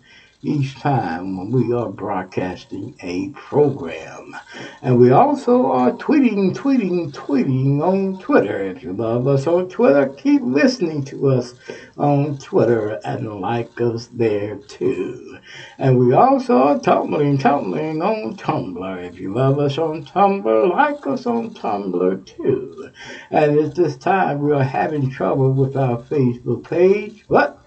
[0.43, 4.35] each time when we are broadcasting a program.
[4.81, 8.61] And we also are tweeting, tweeting, tweeting on Twitter.
[8.63, 11.53] If you love us on Twitter, keep listening to us
[11.97, 15.37] on Twitter and like us there too.
[15.77, 19.07] And we also are tumbling, tumbling on Tumblr.
[19.07, 22.89] If you love us on Tumblr, like us on Tumblr too.
[23.29, 27.25] And at this time, we are having trouble with our Facebook page.
[27.29, 27.60] But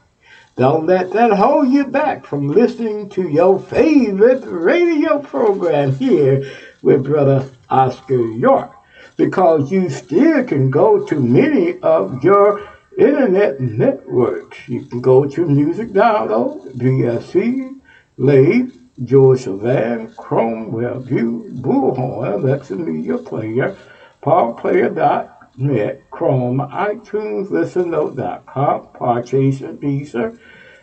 [0.57, 6.49] don't let that hold you back from listening to your favorite radio program here
[6.81, 8.73] with Brother Oscar York.
[9.17, 14.69] Because you still can go to many of your internet networks.
[14.69, 17.81] You can go to Music Download, BSC,
[18.17, 23.77] Lave, JioSaavn, Chrome, WebView, Bullhorn, Alexa Media Player,
[25.59, 30.39] PowerPlayer.net, Chrome, iTunes, ListenNote.com, Podchaser, Deezer,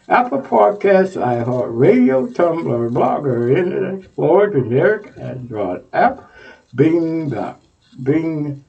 [0.10, 6.30] Apple Podcasts, iHeartRadio, Tumblr, Blogger, Internet Explorer, generic Android app,
[6.76, 7.62] Bing, Dot,
[8.04, 8.64] Bing,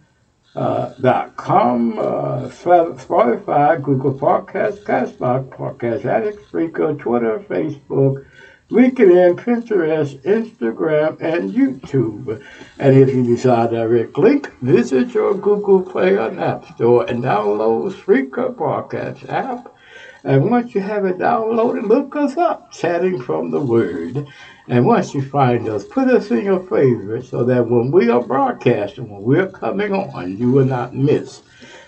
[0.55, 8.24] uh, dot com, uh, Spotify, Google Podcasts, Castbox, Podcast Addict, Spreaker, Twitter, Facebook,
[8.72, 12.42] LinkedIn, Pinterest, Instagram, and YouTube.
[12.78, 17.92] And if you desire direct link, visit your Google Play and App Store and download
[17.92, 19.76] Spreaker Podcast app.
[20.24, 24.26] And once you have it downloaded, look us up, chatting from the Word.
[24.68, 28.22] And once you find us, put us in your favorites so that when we are
[28.22, 31.42] broadcasting, when we're coming on, you will not miss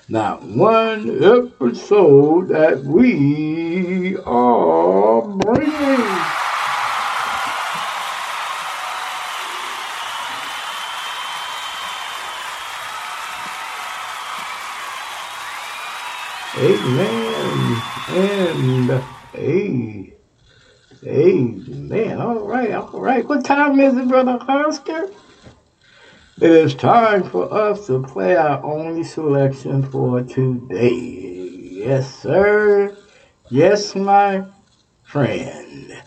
[0.06, 6.43] not one episode that we are bringing.
[16.64, 17.82] Amen.
[18.08, 20.14] And a
[21.06, 22.18] amen.
[22.18, 23.28] All right, all right.
[23.28, 25.10] What time is it, Brother Oscar?
[26.40, 31.50] It is time for us to play our only selection for today.
[31.70, 32.96] Yes, sir.
[33.50, 34.44] Yes, my
[35.02, 36.02] friend.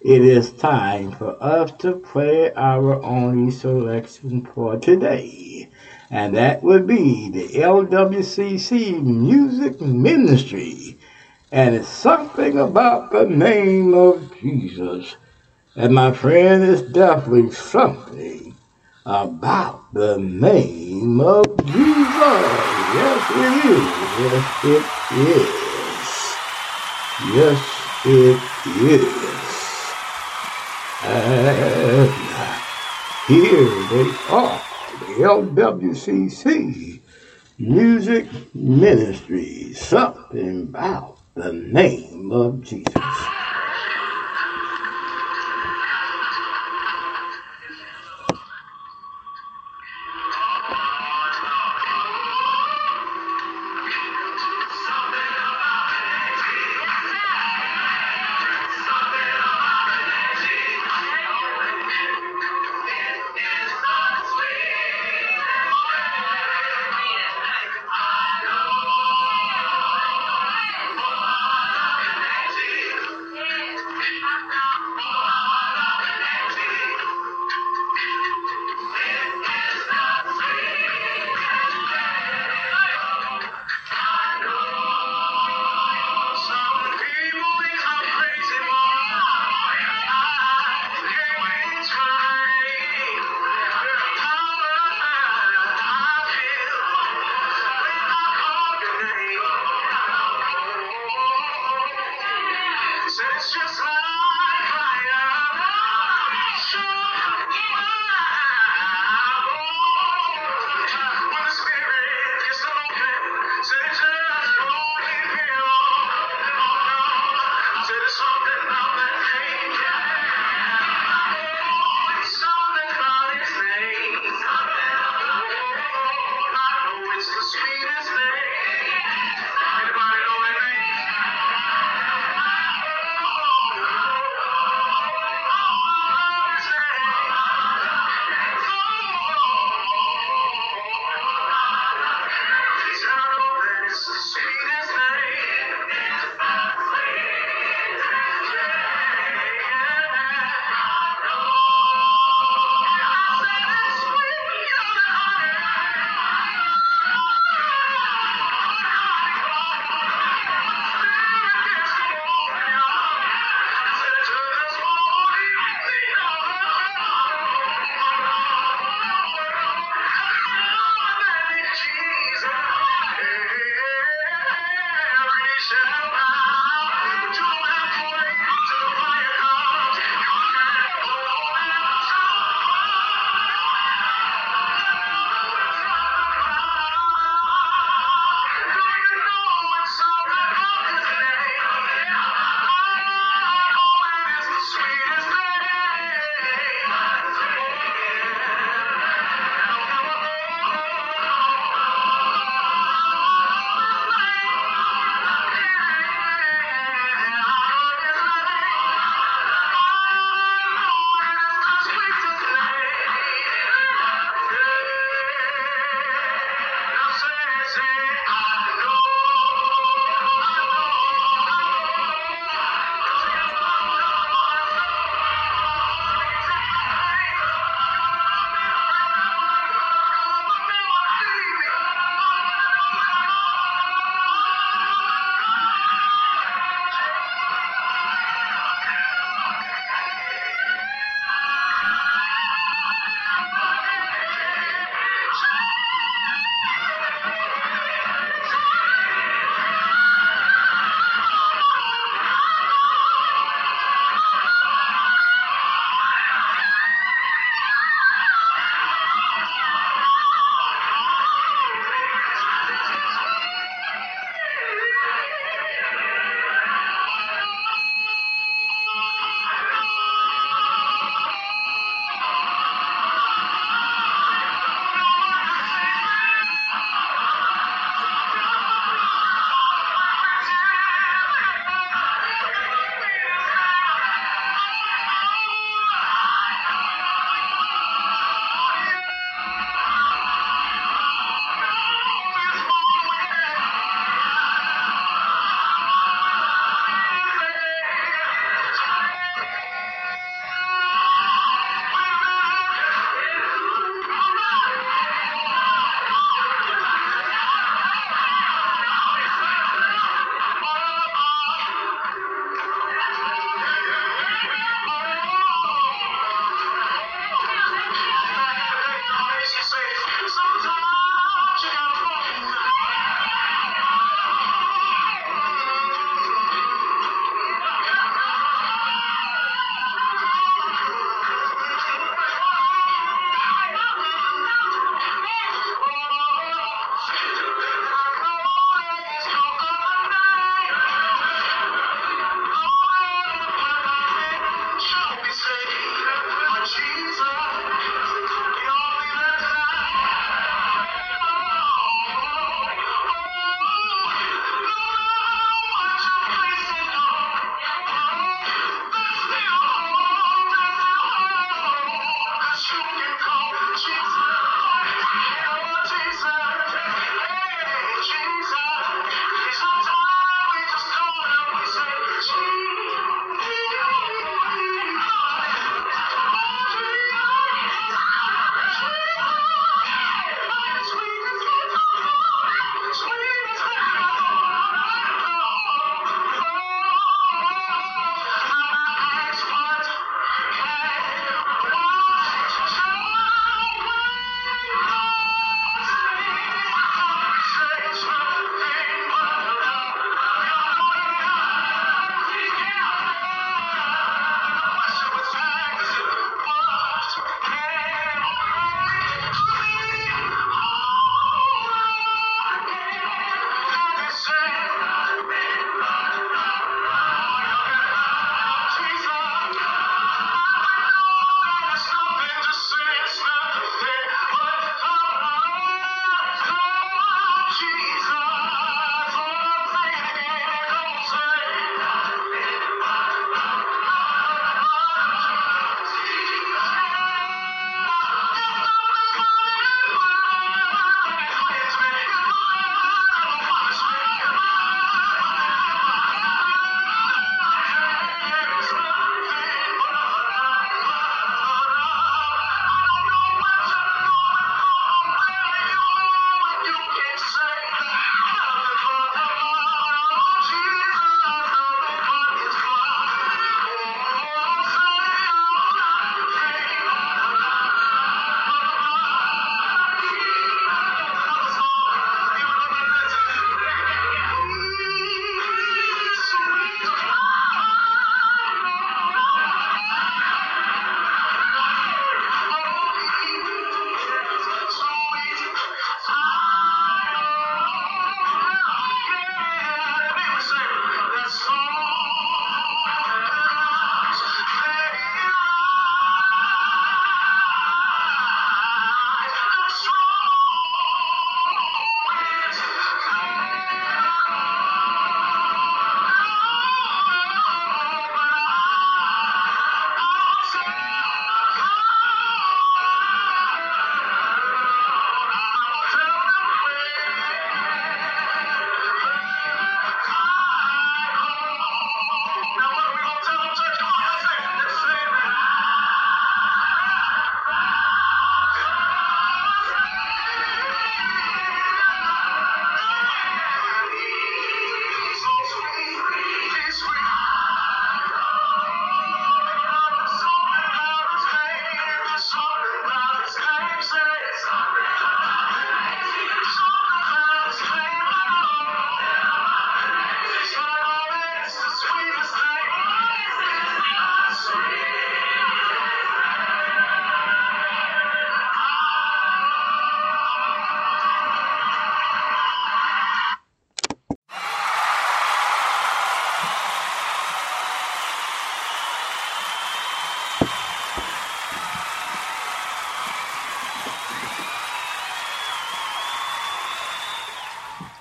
[0.00, 5.67] It is time for us to play our only selection for today
[6.10, 10.98] and that would be the LWCC Music Ministry.
[11.52, 15.16] And it's something about the name of Jesus.
[15.76, 18.54] And my friend, it's definitely something
[19.04, 21.76] about the name of Jesus.
[22.94, 23.84] Yes, it is.
[24.18, 24.84] Yes, it
[25.18, 25.68] is.
[27.34, 27.60] Yes,
[28.04, 28.40] it
[28.92, 29.28] is.
[31.04, 32.10] And
[33.26, 34.67] here they are
[35.18, 37.00] LWCC
[37.58, 43.37] Music Ministry, something about the name of Jesus.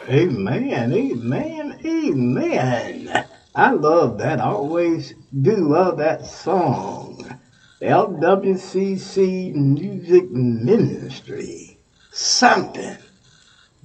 [0.10, 3.26] Amen, amen, amen.
[3.54, 4.40] I love that.
[4.40, 7.38] I always do love that song.
[7.82, 11.78] LWCC Music Ministry.
[12.10, 12.96] Something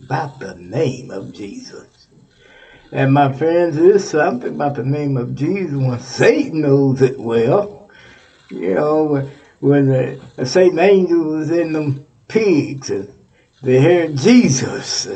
[0.05, 1.89] about the name of Jesus.
[2.93, 7.91] And my friends, there's something about the name of Jesus when Satan knows it well.
[8.49, 13.13] You know, when the Satan angel was in them pigs and
[13.61, 15.09] they heard Jesus,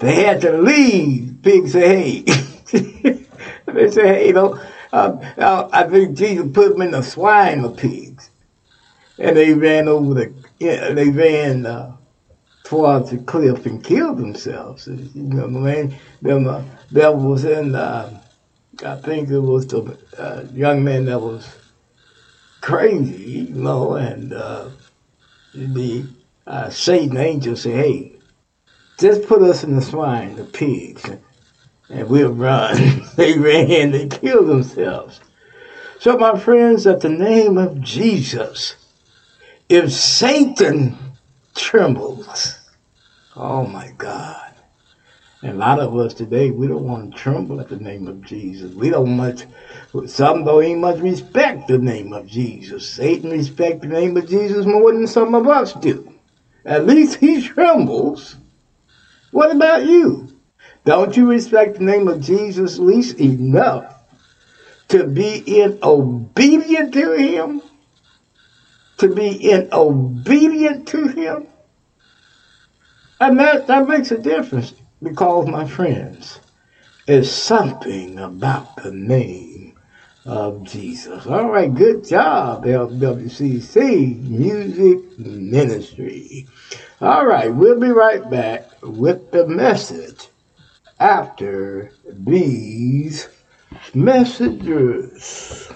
[0.00, 1.36] they had to leave.
[1.42, 2.24] Pigs say, hey.
[3.66, 4.60] they say, hey, you know,
[4.92, 8.30] uh, I think Jesus put them in the swine of pigs.
[9.18, 11.96] And they ran over the, yeah, they ran uh,
[12.64, 14.86] towards the cliff and killed themselves.
[14.86, 18.20] You know, man, them, uh, that was in, uh,
[18.84, 21.46] I think it was the uh, young man that was
[22.62, 24.70] crazy, you know, and uh,
[25.54, 26.06] the
[26.46, 28.19] uh, Satan angel said, hey,
[29.00, 31.08] just put us in the swine, the pigs,
[31.88, 33.02] and we'll run.
[33.16, 35.20] they ran, they killed themselves.
[35.98, 38.76] So, my friends, at the name of Jesus,
[39.68, 40.98] if Satan
[41.54, 42.58] trembles,
[43.36, 44.54] oh my God.
[45.42, 48.20] And a lot of us today, we don't want to tremble at the name of
[48.22, 48.74] Jesus.
[48.74, 49.44] We don't much,
[50.06, 52.86] some don't even much respect the name of Jesus.
[52.86, 56.12] Satan respects the name of Jesus more than some of us do.
[56.66, 58.36] At least he trembles.
[59.30, 60.28] What about you?
[60.84, 63.94] Don't you respect the name of Jesus at least enough
[64.88, 67.62] to be in obedient to him?
[68.98, 71.46] To be in obedient to him?
[73.20, 74.72] And that, that makes a difference
[75.02, 76.40] because, my friends,
[77.06, 79.49] it's something about the name
[80.24, 81.26] of Jesus.
[81.26, 86.46] All right, good job, LWCC Music Ministry.
[87.00, 90.28] All right, we'll be right back with the message
[90.98, 93.28] after these
[93.94, 95.72] messages.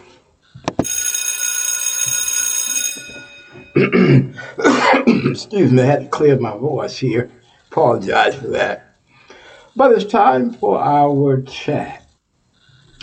[3.77, 7.31] Excuse me, I had to clear my voice here.
[7.71, 8.97] Apologize for that.
[9.75, 12.04] But it's time for our chat.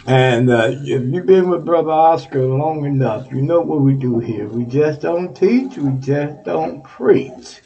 [0.07, 4.19] And uh, if you've been with Brother Oscar long enough, you know what we do
[4.19, 4.47] here.
[4.47, 7.61] We just don't teach, we just don't preach.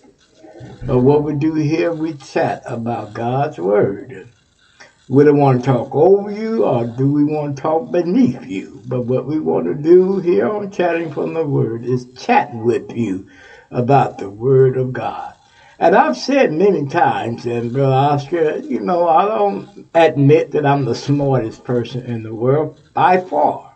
[0.85, 4.29] But what we do here, we chat about God's Word.
[5.07, 8.81] We don't want to talk over you or do we want to talk beneath you.
[8.85, 12.91] But what we want to do here on Chatting from the Word is chat with
[12.97, 13.27] you
[13.71, 15.34] about the Word of God.
[15.77, 20.85] And I've said many times, and Brother Oscar, you know, I don't admit that I'm
[20.85, 23.75] the smartest person in the world by far.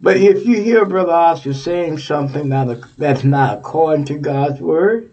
[0.00, 5.10] But if you hear Brother Oscar saying something that, that's not according to God's word,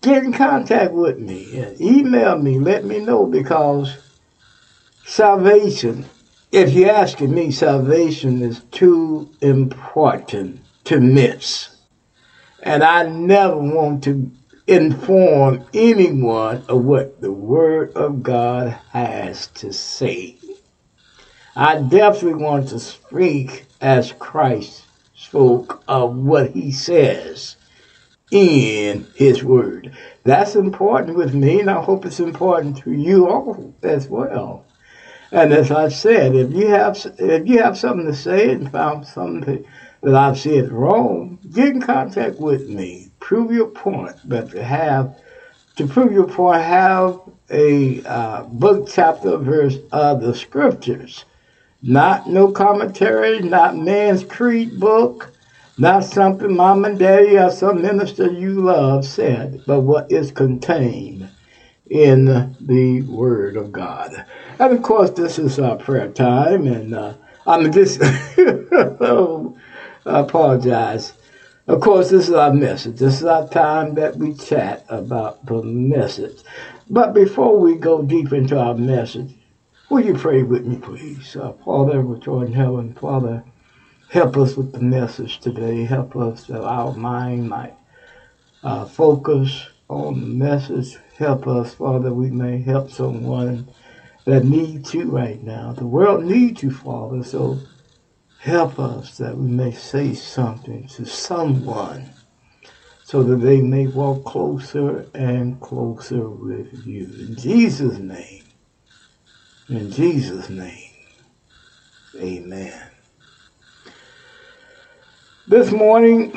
[0.00, 2.58] get in contact with me email me.
[2.58, 3.98] Let me know because
[5.04, 6.06] salvation,
[6.52, 11.76] if you're asking me, salvation is too important to miss.
[12.62, 14.30] And I never want to
[14.66, 20.36] inform anyone of what the Word of God has to say.
[21.56, 24.84] I definitely want to speak as Christ
[25.14, 27.56] spoke of what he says
[28.30, 29.94] in his word.
[30.24, 34.64] That's important with me, and I hope it's important to you all as well.
[35.32, 39.06] And as I said, if you have if you have something to say and found
[39.06, 39.64] something
[40.02, 43.10] that I've said wrong, get in contact with me.
[43.20, 45.14] Prove your point, but to have
[45.76, 47.20] to prove your point, have
[47.50, 51.24] a uh, book, chapter, verse of the scriptures.
[51.82, 55.32] Not no commentary, not man's creed book,
[55.78, 61.30] not something mom and daddy or some minister you love said, but what is contained
[61.88, 64.24] in the Word of God.
[64.58, 67.14] And of course, this is our prayer time, and uh,
[67.46, 68.00] I'm just.
[70.06, 71.12] I apologize.
[71.66, 72.98] Of course, this is our message.
[72.98, 76.42] This is our time that we chat about the message.
[76.88, 79.34] But before we go deep into our message,
[79.90, 81.36] will you pray with me, please?
[81.36, 83.44] Uh, Father, which art in heaven, Father,
[84.08, 85.84] help us with the message today.
[85.84, 87.74] Help us that our mind might
[88.62, 90.96] uh, focus on the message.
[91.18, 93.68] Help us, Father, we may help someone
[94.24, 95.72] that needs you right now.
[95.72, 97.58] The world needs you, Father, so
[98.40, 102.08] Help us that we may say something to someone
[103.04, 107.04] so that they may walk closer and closer with you.
[107.04, 108.44] In Jesus' name.
[109.68, 110.90] In Jesus' name.
[112.16, 112.90] Amen.
[115.46, 116.32] This morning,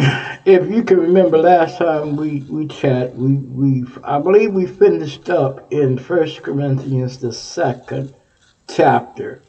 [0.46, 5.30] if you can remember last time we, we chat, we, we I believe we finished
[5.30, 8.14] up in First Corinthians the second
[8.68, 9.42] chapter.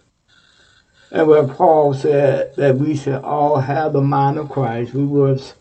[1.15, 4.95] And where Paul said that we should all have the mind of Christ.
[4.95, 5.55] We was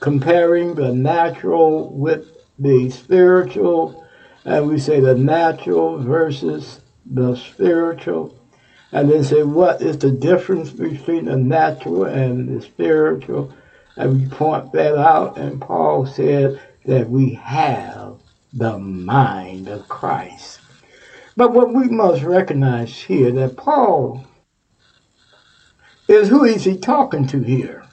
[0.00, 2.26] comparing the natural with
[2.58, 4.06] the spiritual,
[4.44, 8.38] and we say the natural versus the spiritual.
[8.92, 13.54] And then say, what is the difference between the natural and the spiritual?
[13.96, 18.18] And we point that out, and Paul said that we have
[18.52, 20.60] the mind of Christ.
[21.34, 24.26] But what we must recognize here that Paul
[26.08, 27.84] is who is he talking to here?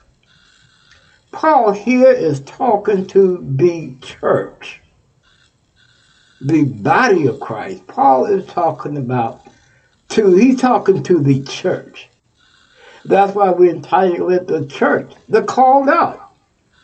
[1.32, 4.80] Paul here is talking to the church,
[6.40, 7.86] the body of Christ.
[7.86, 9.46] Paul is talking about
[10.08, 12.08] to he's talking to the church.
[13.04, 16.32] That's why we entitle it the church, the called out,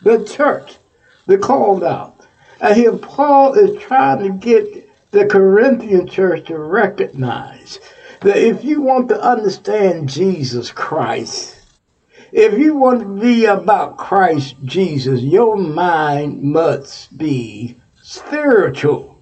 [0.03, 0.77] the church,
[1.25, 2.25] the called out.
[2.61, 7.79] And here Paul is trying to get the Corinthian church to recognize
[8.23, 11.59] that if you want to understand Jesus Christ,
[12.31, 19.21] if you want to be about Christ Jesus, your mind must be spiritual.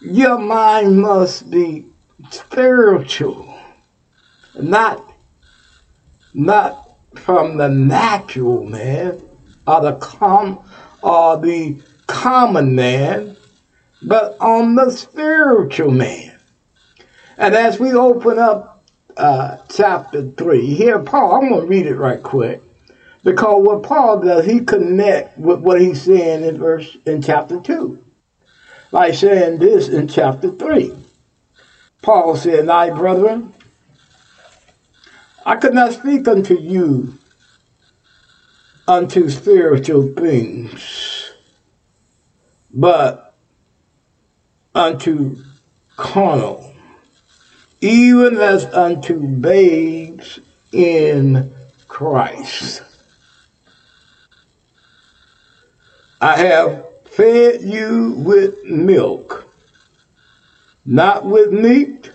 [0.00, 1.86] Your mind must be
[2.30, 3.58] spiritual,
[4.60, 5.02] not
[6.34, 9.20] not from the natural man
[9.66, 10.60] or the com
[11.02, 13.36] or the common man,
[14.02, 16.35] but on the spiritual man.
[17.38, 18.84] And as we open up
[19.16, 22.62] uh, chapter three, here Paul, I'm going to read it right quick.
[23.24, 28.04] Because what Paul does, he connect with what he's saying in verse in chapter two.
[28.92, 30.94] Like saying this in chapter three.
[32.02, 33.52] Paul said, I, brethren,
[35.44, 37.18] I could not speak unto you
[38.86, 41.32] unto spiritual things,
[42.72, 43.34] but
[44.74, 45.36] unto
[45.96, 46.75] carnal,
[47.80, 50.40] even as unto babes
[50.72, 51.54] in
[51.88, 52.82] Christ.
[56.20, 59.46] I have fed you with milk
[60.86, 62.12] not with meat,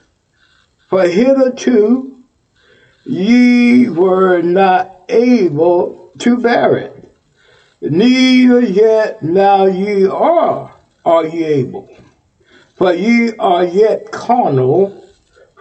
[0.89, 2.23] for hitherto
[3.03, 7.13] ye were not able to bear it,
[7.81, 11.89] neither yet now ye are, are ye able.
[12.77, 15.00] For ye are yet carnal,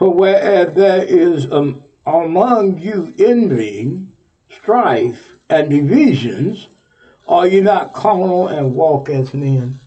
[0.01, 4.09] for whereas there is um, among you envy,
[4.49, 6.69] strife, and divisions,
[7.29, 9.79] are you not carnal and walk as men?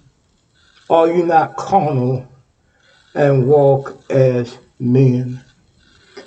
[0.87, 2.29] Are you not carnal
[3.15, 5.43] and walk as men.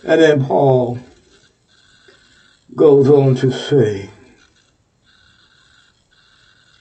[0.05, 0.99] And then Paul
[2.75, 4.11] goes on to say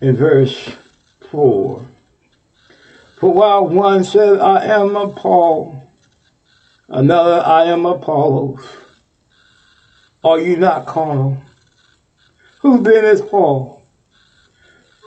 [0.02, 0.72] in verse
[1.32, 1.88] 4
[3.20, 5.85] For while one said, I am a Paul,
[6.88, 8.66] another, I am Apollos,
[10.24, 11.42] are you not carnal?
[12.60, 13.84] Who then is Paul?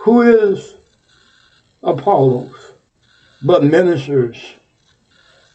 [0.03, 0.76] Who is
[1.83, 2.74] Apollos?
[3.43, 4.55] But ministers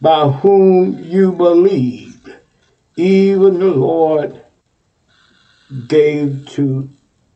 [0.00, 2.30] by whom you believed,
[2.96, 4.44] even the Lord
[5.88, 6.90] gave to,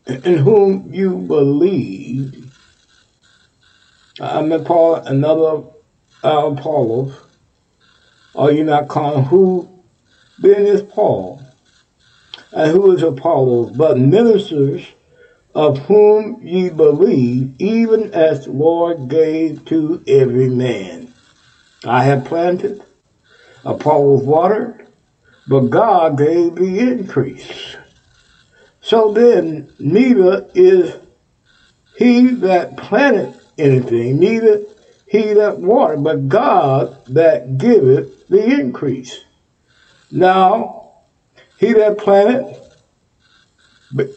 [0.07, 2.51] in whom you believed.
[4.20, 5.64] I mean, Paul, another
[6.22, 7.14] uh, Apollos.
[8.39, 9.68] Are you not calling who
[10.39, 11.43] then is Paul?
[12.53, 13.76] And who is Apollos?
[13.76, 14.86] But ministers
[15.57, 21.12] of whom ye believe, even as the Lord gave to every man.
[21.84, 22.80] I have planted,
[23.64, 24.86] Apollos watered,
[25.49, 27.76] but God gave the increase.
[28.80, 30.97] So then, neither is
[31.97, 34.62] he that planted anything, neither
[35.09, 39.25] he that watered, but God that giveth the increase.
[40.11, 40.93] Now,
[41.59, 42.57] he that planted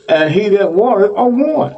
[0.10, 1.76] and he that watered are one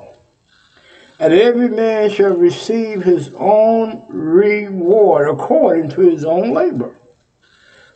[1.20, 6.97] and every man shall receive his own reward according to his own labor.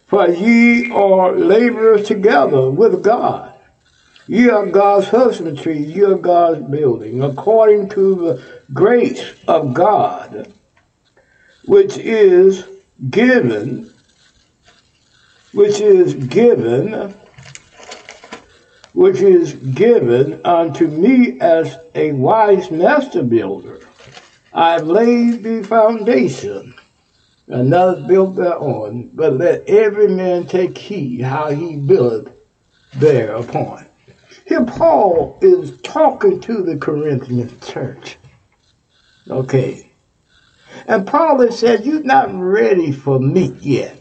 [0.06, 3.54] For ye are laborers together with God.
[4.28, 8.44] Ye are God's husbandry, ye are God's building, according to the
[8.74, 10.54] grace of God,
[11.68, 12.66] which is
[13.10, 13.94] given,
[15.54, 17.14] which is given
[18.98, 23.80] which is given unto me as a wise master builder.
[24.52, 26.74] I have laid the foundation,
[27.48, 32.34] another built thereon, but let every man take heed how he buildeth
[32.96, 33.86] thereupon.
[34.48, 38.18] Here, Paul is talking to the Corinthian church.
[39.30, 39.87] Okay.
[40.86, 43.98] And Paul said, You're not ready for meat yet.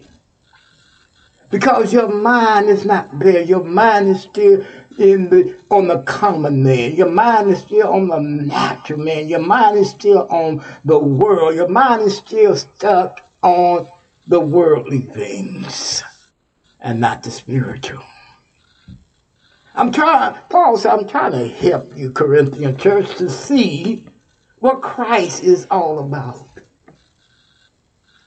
[1.51, 3.43] Because your mind is not there.
[3.43, 4.67] Your mind is still
[4.99, 6.95] in the on the common man.
[6.95, 9.29] Your mind is still on the natural man.
[9.29, 11.55] Your mind is still on the world.
[11.55, 13.89] Your mind is still stuck on
[14.27, 16.03] the worldly things
[16.81, 18.03] and not the spiritual.
[19.75, 24.09] I'm trying, Paul said, I'm trying to help you, Corinthian church, to see
[24.59, 26.49] what Christ is all about.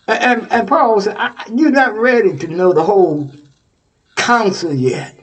[0.10, 1.16] And, and, Paul said,
[1.54, 3.32] You're not ready to know the whole
[4.16, 5.20] counsel yet.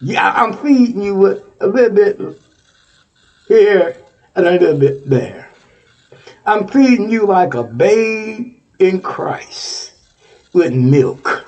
[0.00, 2.20] Yeah, I'm feeding you with a little bit
[3.48, 3.96] here
[4.36, 5.50] and a little bit there.
[6.46, 9.94] I'm feeding you like a babe in Christ
[10.52, 11.44] with milk.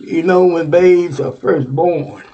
[0.00, 2.24] You know, when babes are first born,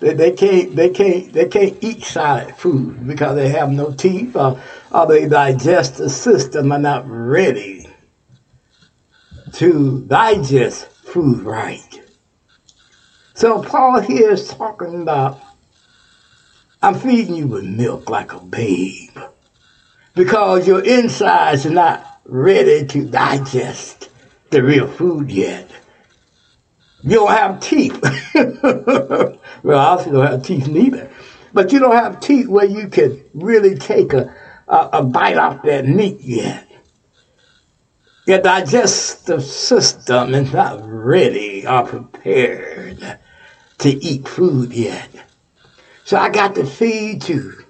[0.00, 4.34] they, they can't they can't they can't eat solid food because they have no teeth
[4.34, 7.86] or, or their digestive system are not ready
[9.52, 12.00] to digest food right.
[13.34, 15.40] So Paul here is talking about
[16.82, 19.18] I'm feeding you with milk like a babe
[20.14, 24.08] because your insides are not ready to digest
[24.50, 25.69] the real food yet.
[27.02, 27.98] You don't have teeth.
[29.62, 31.10] well, I also don't have teeth neither.
[31.52, 34.34] But you don't have teeth where you can really take a,
[34.68, 36.66] a, a bite off that meat yet.
[38.26, 43.18] Your digestive system is not ready or uh, prepared
[43.78, 45.08] to eat food yet.
[46.04, 47.64] So I got to feed you,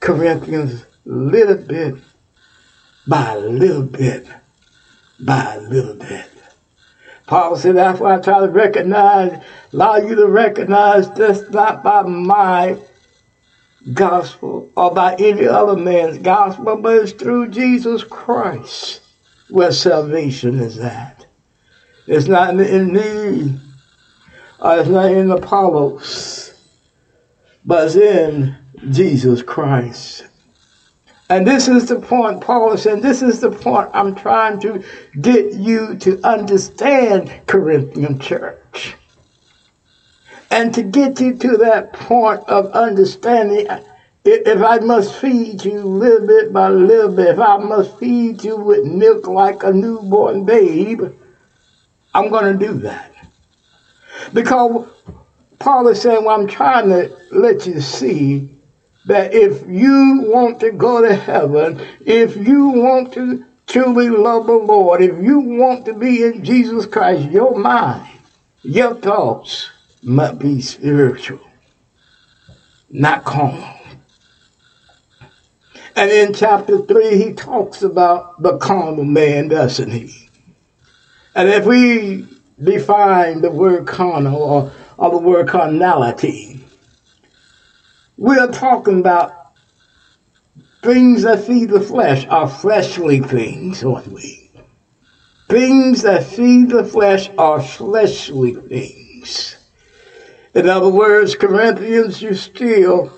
[0.00, 1.96] Corinthians, little bit
[3.06, 4.26] by little bit
[5.20, 6.31] by little bit.
[7.32, 12.02] Paul said, that's why I try to recognize, allow you to recognize this not by
[12.02, 12.76] my
[13.94, 19.00] gospel or by any other man's gospel, but it's through Jesus Christ
[19.48, 21.24] where salvation is at.
[22.06, 23.58] It's not in me,
[24.60, 26.52] or it's not in Apollos,
[27.64, 28.58] but it's in
[28.90, 30.26] Jesus Christ.
[31.32, 34.84] And this is the point, Paul is saying, this is the point I'm trying to
[35.18, 38.96] get you to understand, Corinthian church.
[40.50, 43.66] And to get you to that point of understanding,
[44.26, 48.58] if I must feed you little bit by little bit, if I must feed you
[48.58, 51.14] with milk like a newborn babe,
[52.12, 53.10] I'm going to do that.
[54.34, 54.86] Because
[55.58, 58.54] Paul is saying, well, I'm trying to let you see
[59.06, 64.52] that if you want to go to heaven, if you want to truly love the
[64.52, 68.08] Lord, if you want to be in Jesus Christ, your mind,
[68.62, 69.70] your thoughts
[70.02, 71.40] must be spiritual,
[72.90, 73.78] not carnal.
[75.94, 80.28] And in chapter 3, he talks about the carnal man, doesn't he?
[81.34, 82.26] And if we
[82.62, 86.61] define the word carnal or, or the word carnality,
[88.22, 89.56] we are talking about
[90.80, 94.48] things that feed the flesh, are fleshly things, aren't we?
[95.48, 99.56] Things that feed the flesh are fleshly things.
[100.54, 103.12] In other words, Corinthians, you're still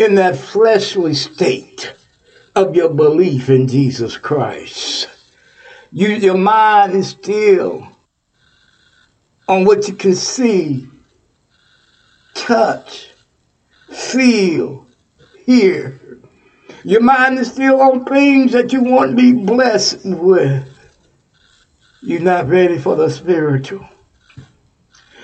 [0.00, 1.94] in that fleshly state
[2.56, 5.08] of your belief in Jesus Christ.
[5.92, 7.86] You, your mind is still
[9.46, 10.88] on what you can see,
[12.34, 13.12] touch,
[13.96, 14.86] feel,
[15.44, 16.00] hear.
[16.84, 20.68] Your mind is still on things that you want to be blessed with.
[22.02, 23.88] You're not ready for the spiritual.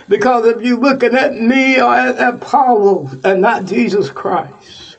[0.08, 4.96] Because if you're looking at me or at Apollo and not Jesus Christ,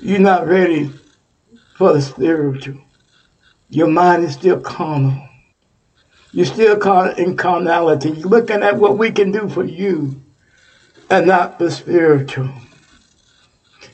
[0.00, 0.90] you're not ready
[1.76, 2.80] for the spiritual.
[3.70, 5.28] Your mind is still carnal.
[6.32, 8.10] You're still caught in carnality.
[8.10, 10.22] You're looking at what we can do for you
[11.10, 12.50] and not the spiritual.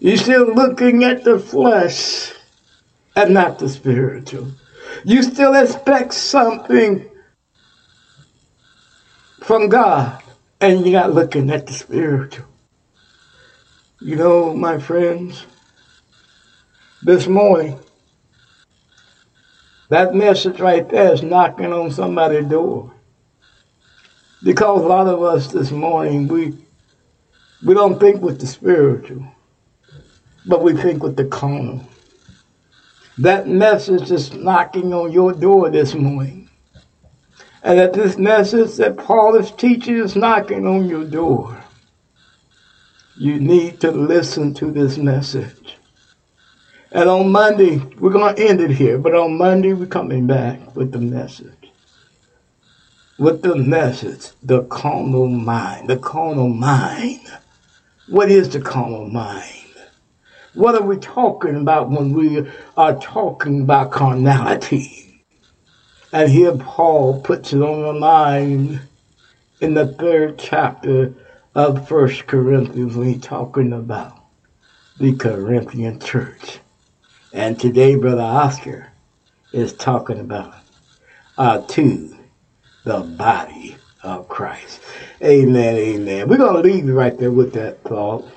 [0.00, 2.32] You're still looking at the flesh
[3.16, 4.52] and not the spiritual.
[5.04, 7.08] You still expect something
[9.42, 10.22] from God
[10.60, 12.46] and you're not looking at the spiritual.
[14.00, 15.44] You know, my friends,
[17.02, 17.78] this morning,
[19.88, 22.92] that message right there is knocking on somebody's door.
[24.44, 26.56] Because a lot of us this morning, we
[27.64, 29.26] we don't think with the spiritual
[30.48, 31.86] but we think with the carnal.
[33.18, 36.48] That message is knocking on your door this morning.
[37.62, 41.62] And that this message that Paul is teaching is knocking on your door.
[43.16, 45.76] You need to listen to this message.
[46.92, 50.74] And on Monday, we're going to end it here, but on Monday, we're coming back
[50.74, 51.52] with the message.
[53.18, 55.88] With the message, the carnal mind.
[55.88, 57.26] The carnal mind.
[58.06, 59.67] What is the carnal mind?
[60.58, 62.44] What are we talking about when we
[62.76, 65.22] are talking about carnality?
[66.12, 68.80] And here Paul puts it on the mind
[69.60, 71.14] in the third chapter
[71.54, 74.18] of First Corinthians when he's talking about
[74.98, 76.58] the Corinthian church.
[77.32, 78.90] And today, Brother Oscar
[79.52, 80.56] is talking about
[81.38, 82.16] uh, to
[82.82, 84.80] the body of Christ.
[85.22, 86.28] Amen, amen.
[86.28, 88.28] We're going to leave you right there with that thought.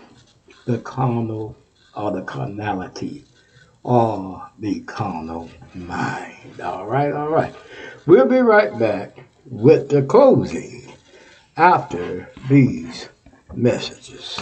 [0.66, 1.58] The carnal
[1.96, 3.26] or the carnality
[3.84, 6.62] or the carnal mind.
[6.62, 7.56] All right, all right.
[8.06, 10.94] We'll be right back with the closing
[11.58, 13.10] after these
[13.54, 14.40] messages.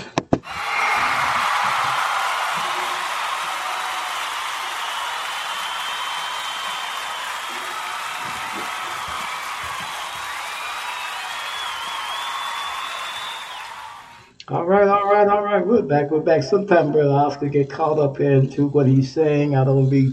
[14.52, 15.64] All right, all right, all right.
[15.64, 16.10] We're back.
[16.10, 16.42] We're back.
[16.42, 19.56] Sometimes Brother Oscar get caught up into what he's saying.
[19.56, 20.12] I don't be.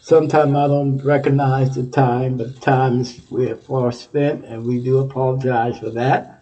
[0.00, 4.82] Sometimes I don't recognize the time, but the time is we're far spent, and we
[4.82, 6.40] do apologize for that.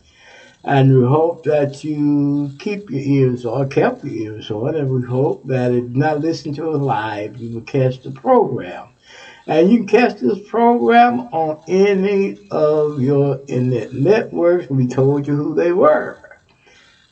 [0.62, 5.02] And we hope that you keep your ears on, kept your ears on, and we
[5.02, 8.86] hope that if not listen to it live, you will catch the program.
[9.48, 14.70] And you can catch this program on any of your internet networks.
[14.70, 16.32] We told you who they were.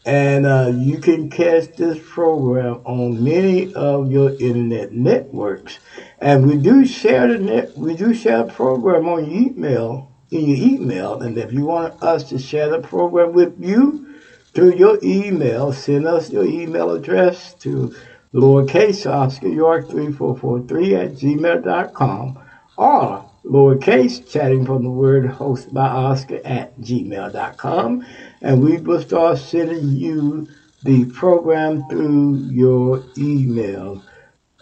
[0.04, 5.78] And uh, you can catch this program on many of your internet networks.
[6.18, 10.46] And we do share the net, we do share the program on your email, in
[10.46, 11.20] your email.
[11.20, 14.14] And if you want us to share the program with you
[14.54, 17.94] through your email, send us your email address to
[18.32, 22.38] lowercase Oscar York 3443 at gmail.com
[22.76, 28.06] or lowercase chatting from the word host by Oscar at gmail.com.
[28.42, 30.48] And we will start sending you
[30.82, 34.02] the program through your email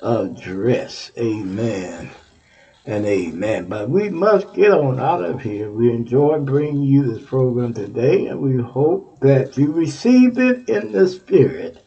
[0.02, 1.10] address.
[1.18, 2.10] Amen
[2.88, 3.66] and amen.
[3.66, 5.70] But we must get on out of here.
[5.70, 10.92] We enjoy bringing you this program today, and we hope that you received it in
[10.92, 11.84] the spirit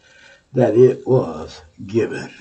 [0.53, 2.31] that it was given.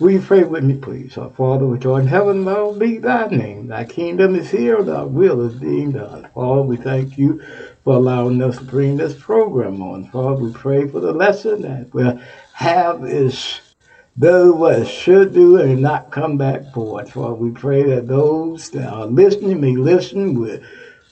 [0.00, 1.16] Will you pray with me, please?
[1.16, 3.68] Our Father, which art in heaven, hallowed be thy name.
[3.68, 6.28] Thy kingdom is here, thy will is being done.
[6.34, 7.40] Father, we thank you
[7.84, 10.08] for allowing us to bring this program on.
[10.08, 12.20] Father, we pray for the lesson that we'll
[12.54, 13.60] have is
[14.18, 17.08] do what it should do and not come back for it.
[17.08, 20.60] Father, we pray that those that are listening may listen with,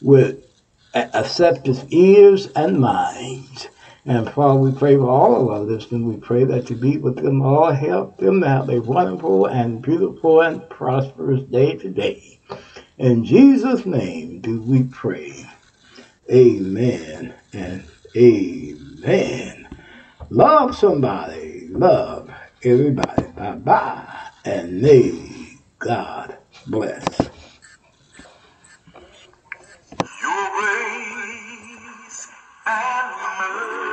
[0.01, 0.45] with
[0.93, 3.69] acceptive ears and minds.
[4.05, 6.03] And Father, we pray for all of our listeners.
[6.03, 10.41] We pray that you be with them all, help them have a wonderful and beautiful
[10.41, 12.41] and prosperous day today.
[12.99, 15.49] In Jesus' name do we pray.
[16.31, 17.85] Amen and
[18.17, 19.69] amen.
[20.31, 21.69] Love somebody.
[21.69, 22.31] Love
[22.65, 23.27] everybody.
[23.37, 24.31] Bye bye.
[24.45, 27.05] And may God bless.
[30.23, 32.29] Your grace
[32.67, 33.92] and mercy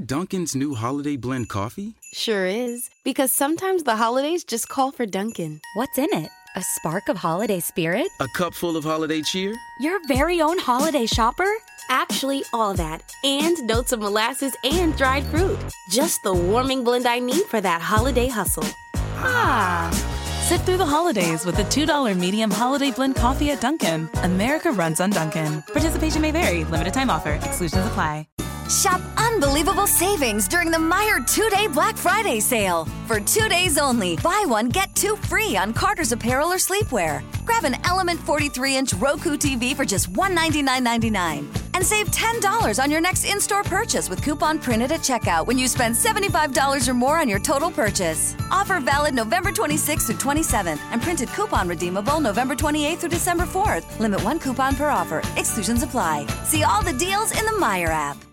[0.00, 1.94] that Dunkin's new holiday blend coffee?
[2.12, 2.90] Sure is.
[3.04, 5.60] Because sometimes the holidays just call for Dunkin'.
[5.74, 6.28] What's in it?
[6.56, 8.08] A spark of holiday spirit?
[8.20, 9.54] A cup full of holiday cheer?
[9.80, 11.48] Your very own holiday shopper?
[11.88, 13.02] Actually, all that.
[13.24, 15.58] And notes of molasses and dried fruit.
[15.90, 18.66] Just the warming blend I need for that holiday hustle.
[18.94, 19.90] Ah.
[20.48, 24.08] Sit through the holidays with the $2 medium holiday blend coffee at Dunkin'.
[24.22, 25.62] America runs on Dunkin'.
[25.62, 26.64] Participation may vary.
[26.64, 27.32] Limited time offer.
[27.42, 28.26] Exclusions apply.
[28.70, 29.00] Shop
[29.32, 32.84] unbelievable savings during the Meijer two day Black Friday sale.
[33.06, 37.22] For two days only, buy one, get two free on Carter's apparel or sleepwear.
[37.44, 41.46] Grab an Element 43 inch Roku TV for just $199.99.
[41.74, 45.58] And save $10 on your next in store purchase with coupon printed at checkout when
[45.58, 48.36] you spend $75 or more on your total purchase.
[48.50, 53.98] Offer valid November 26th through 27th and printed coupon redeemable November 28th through December 4th.
[54.00, 55.22] Limit one coupon per offer.
[55.36, 56.26] Exclusions apply.
[56.44, 58.29] See all the deals in the Meijer app.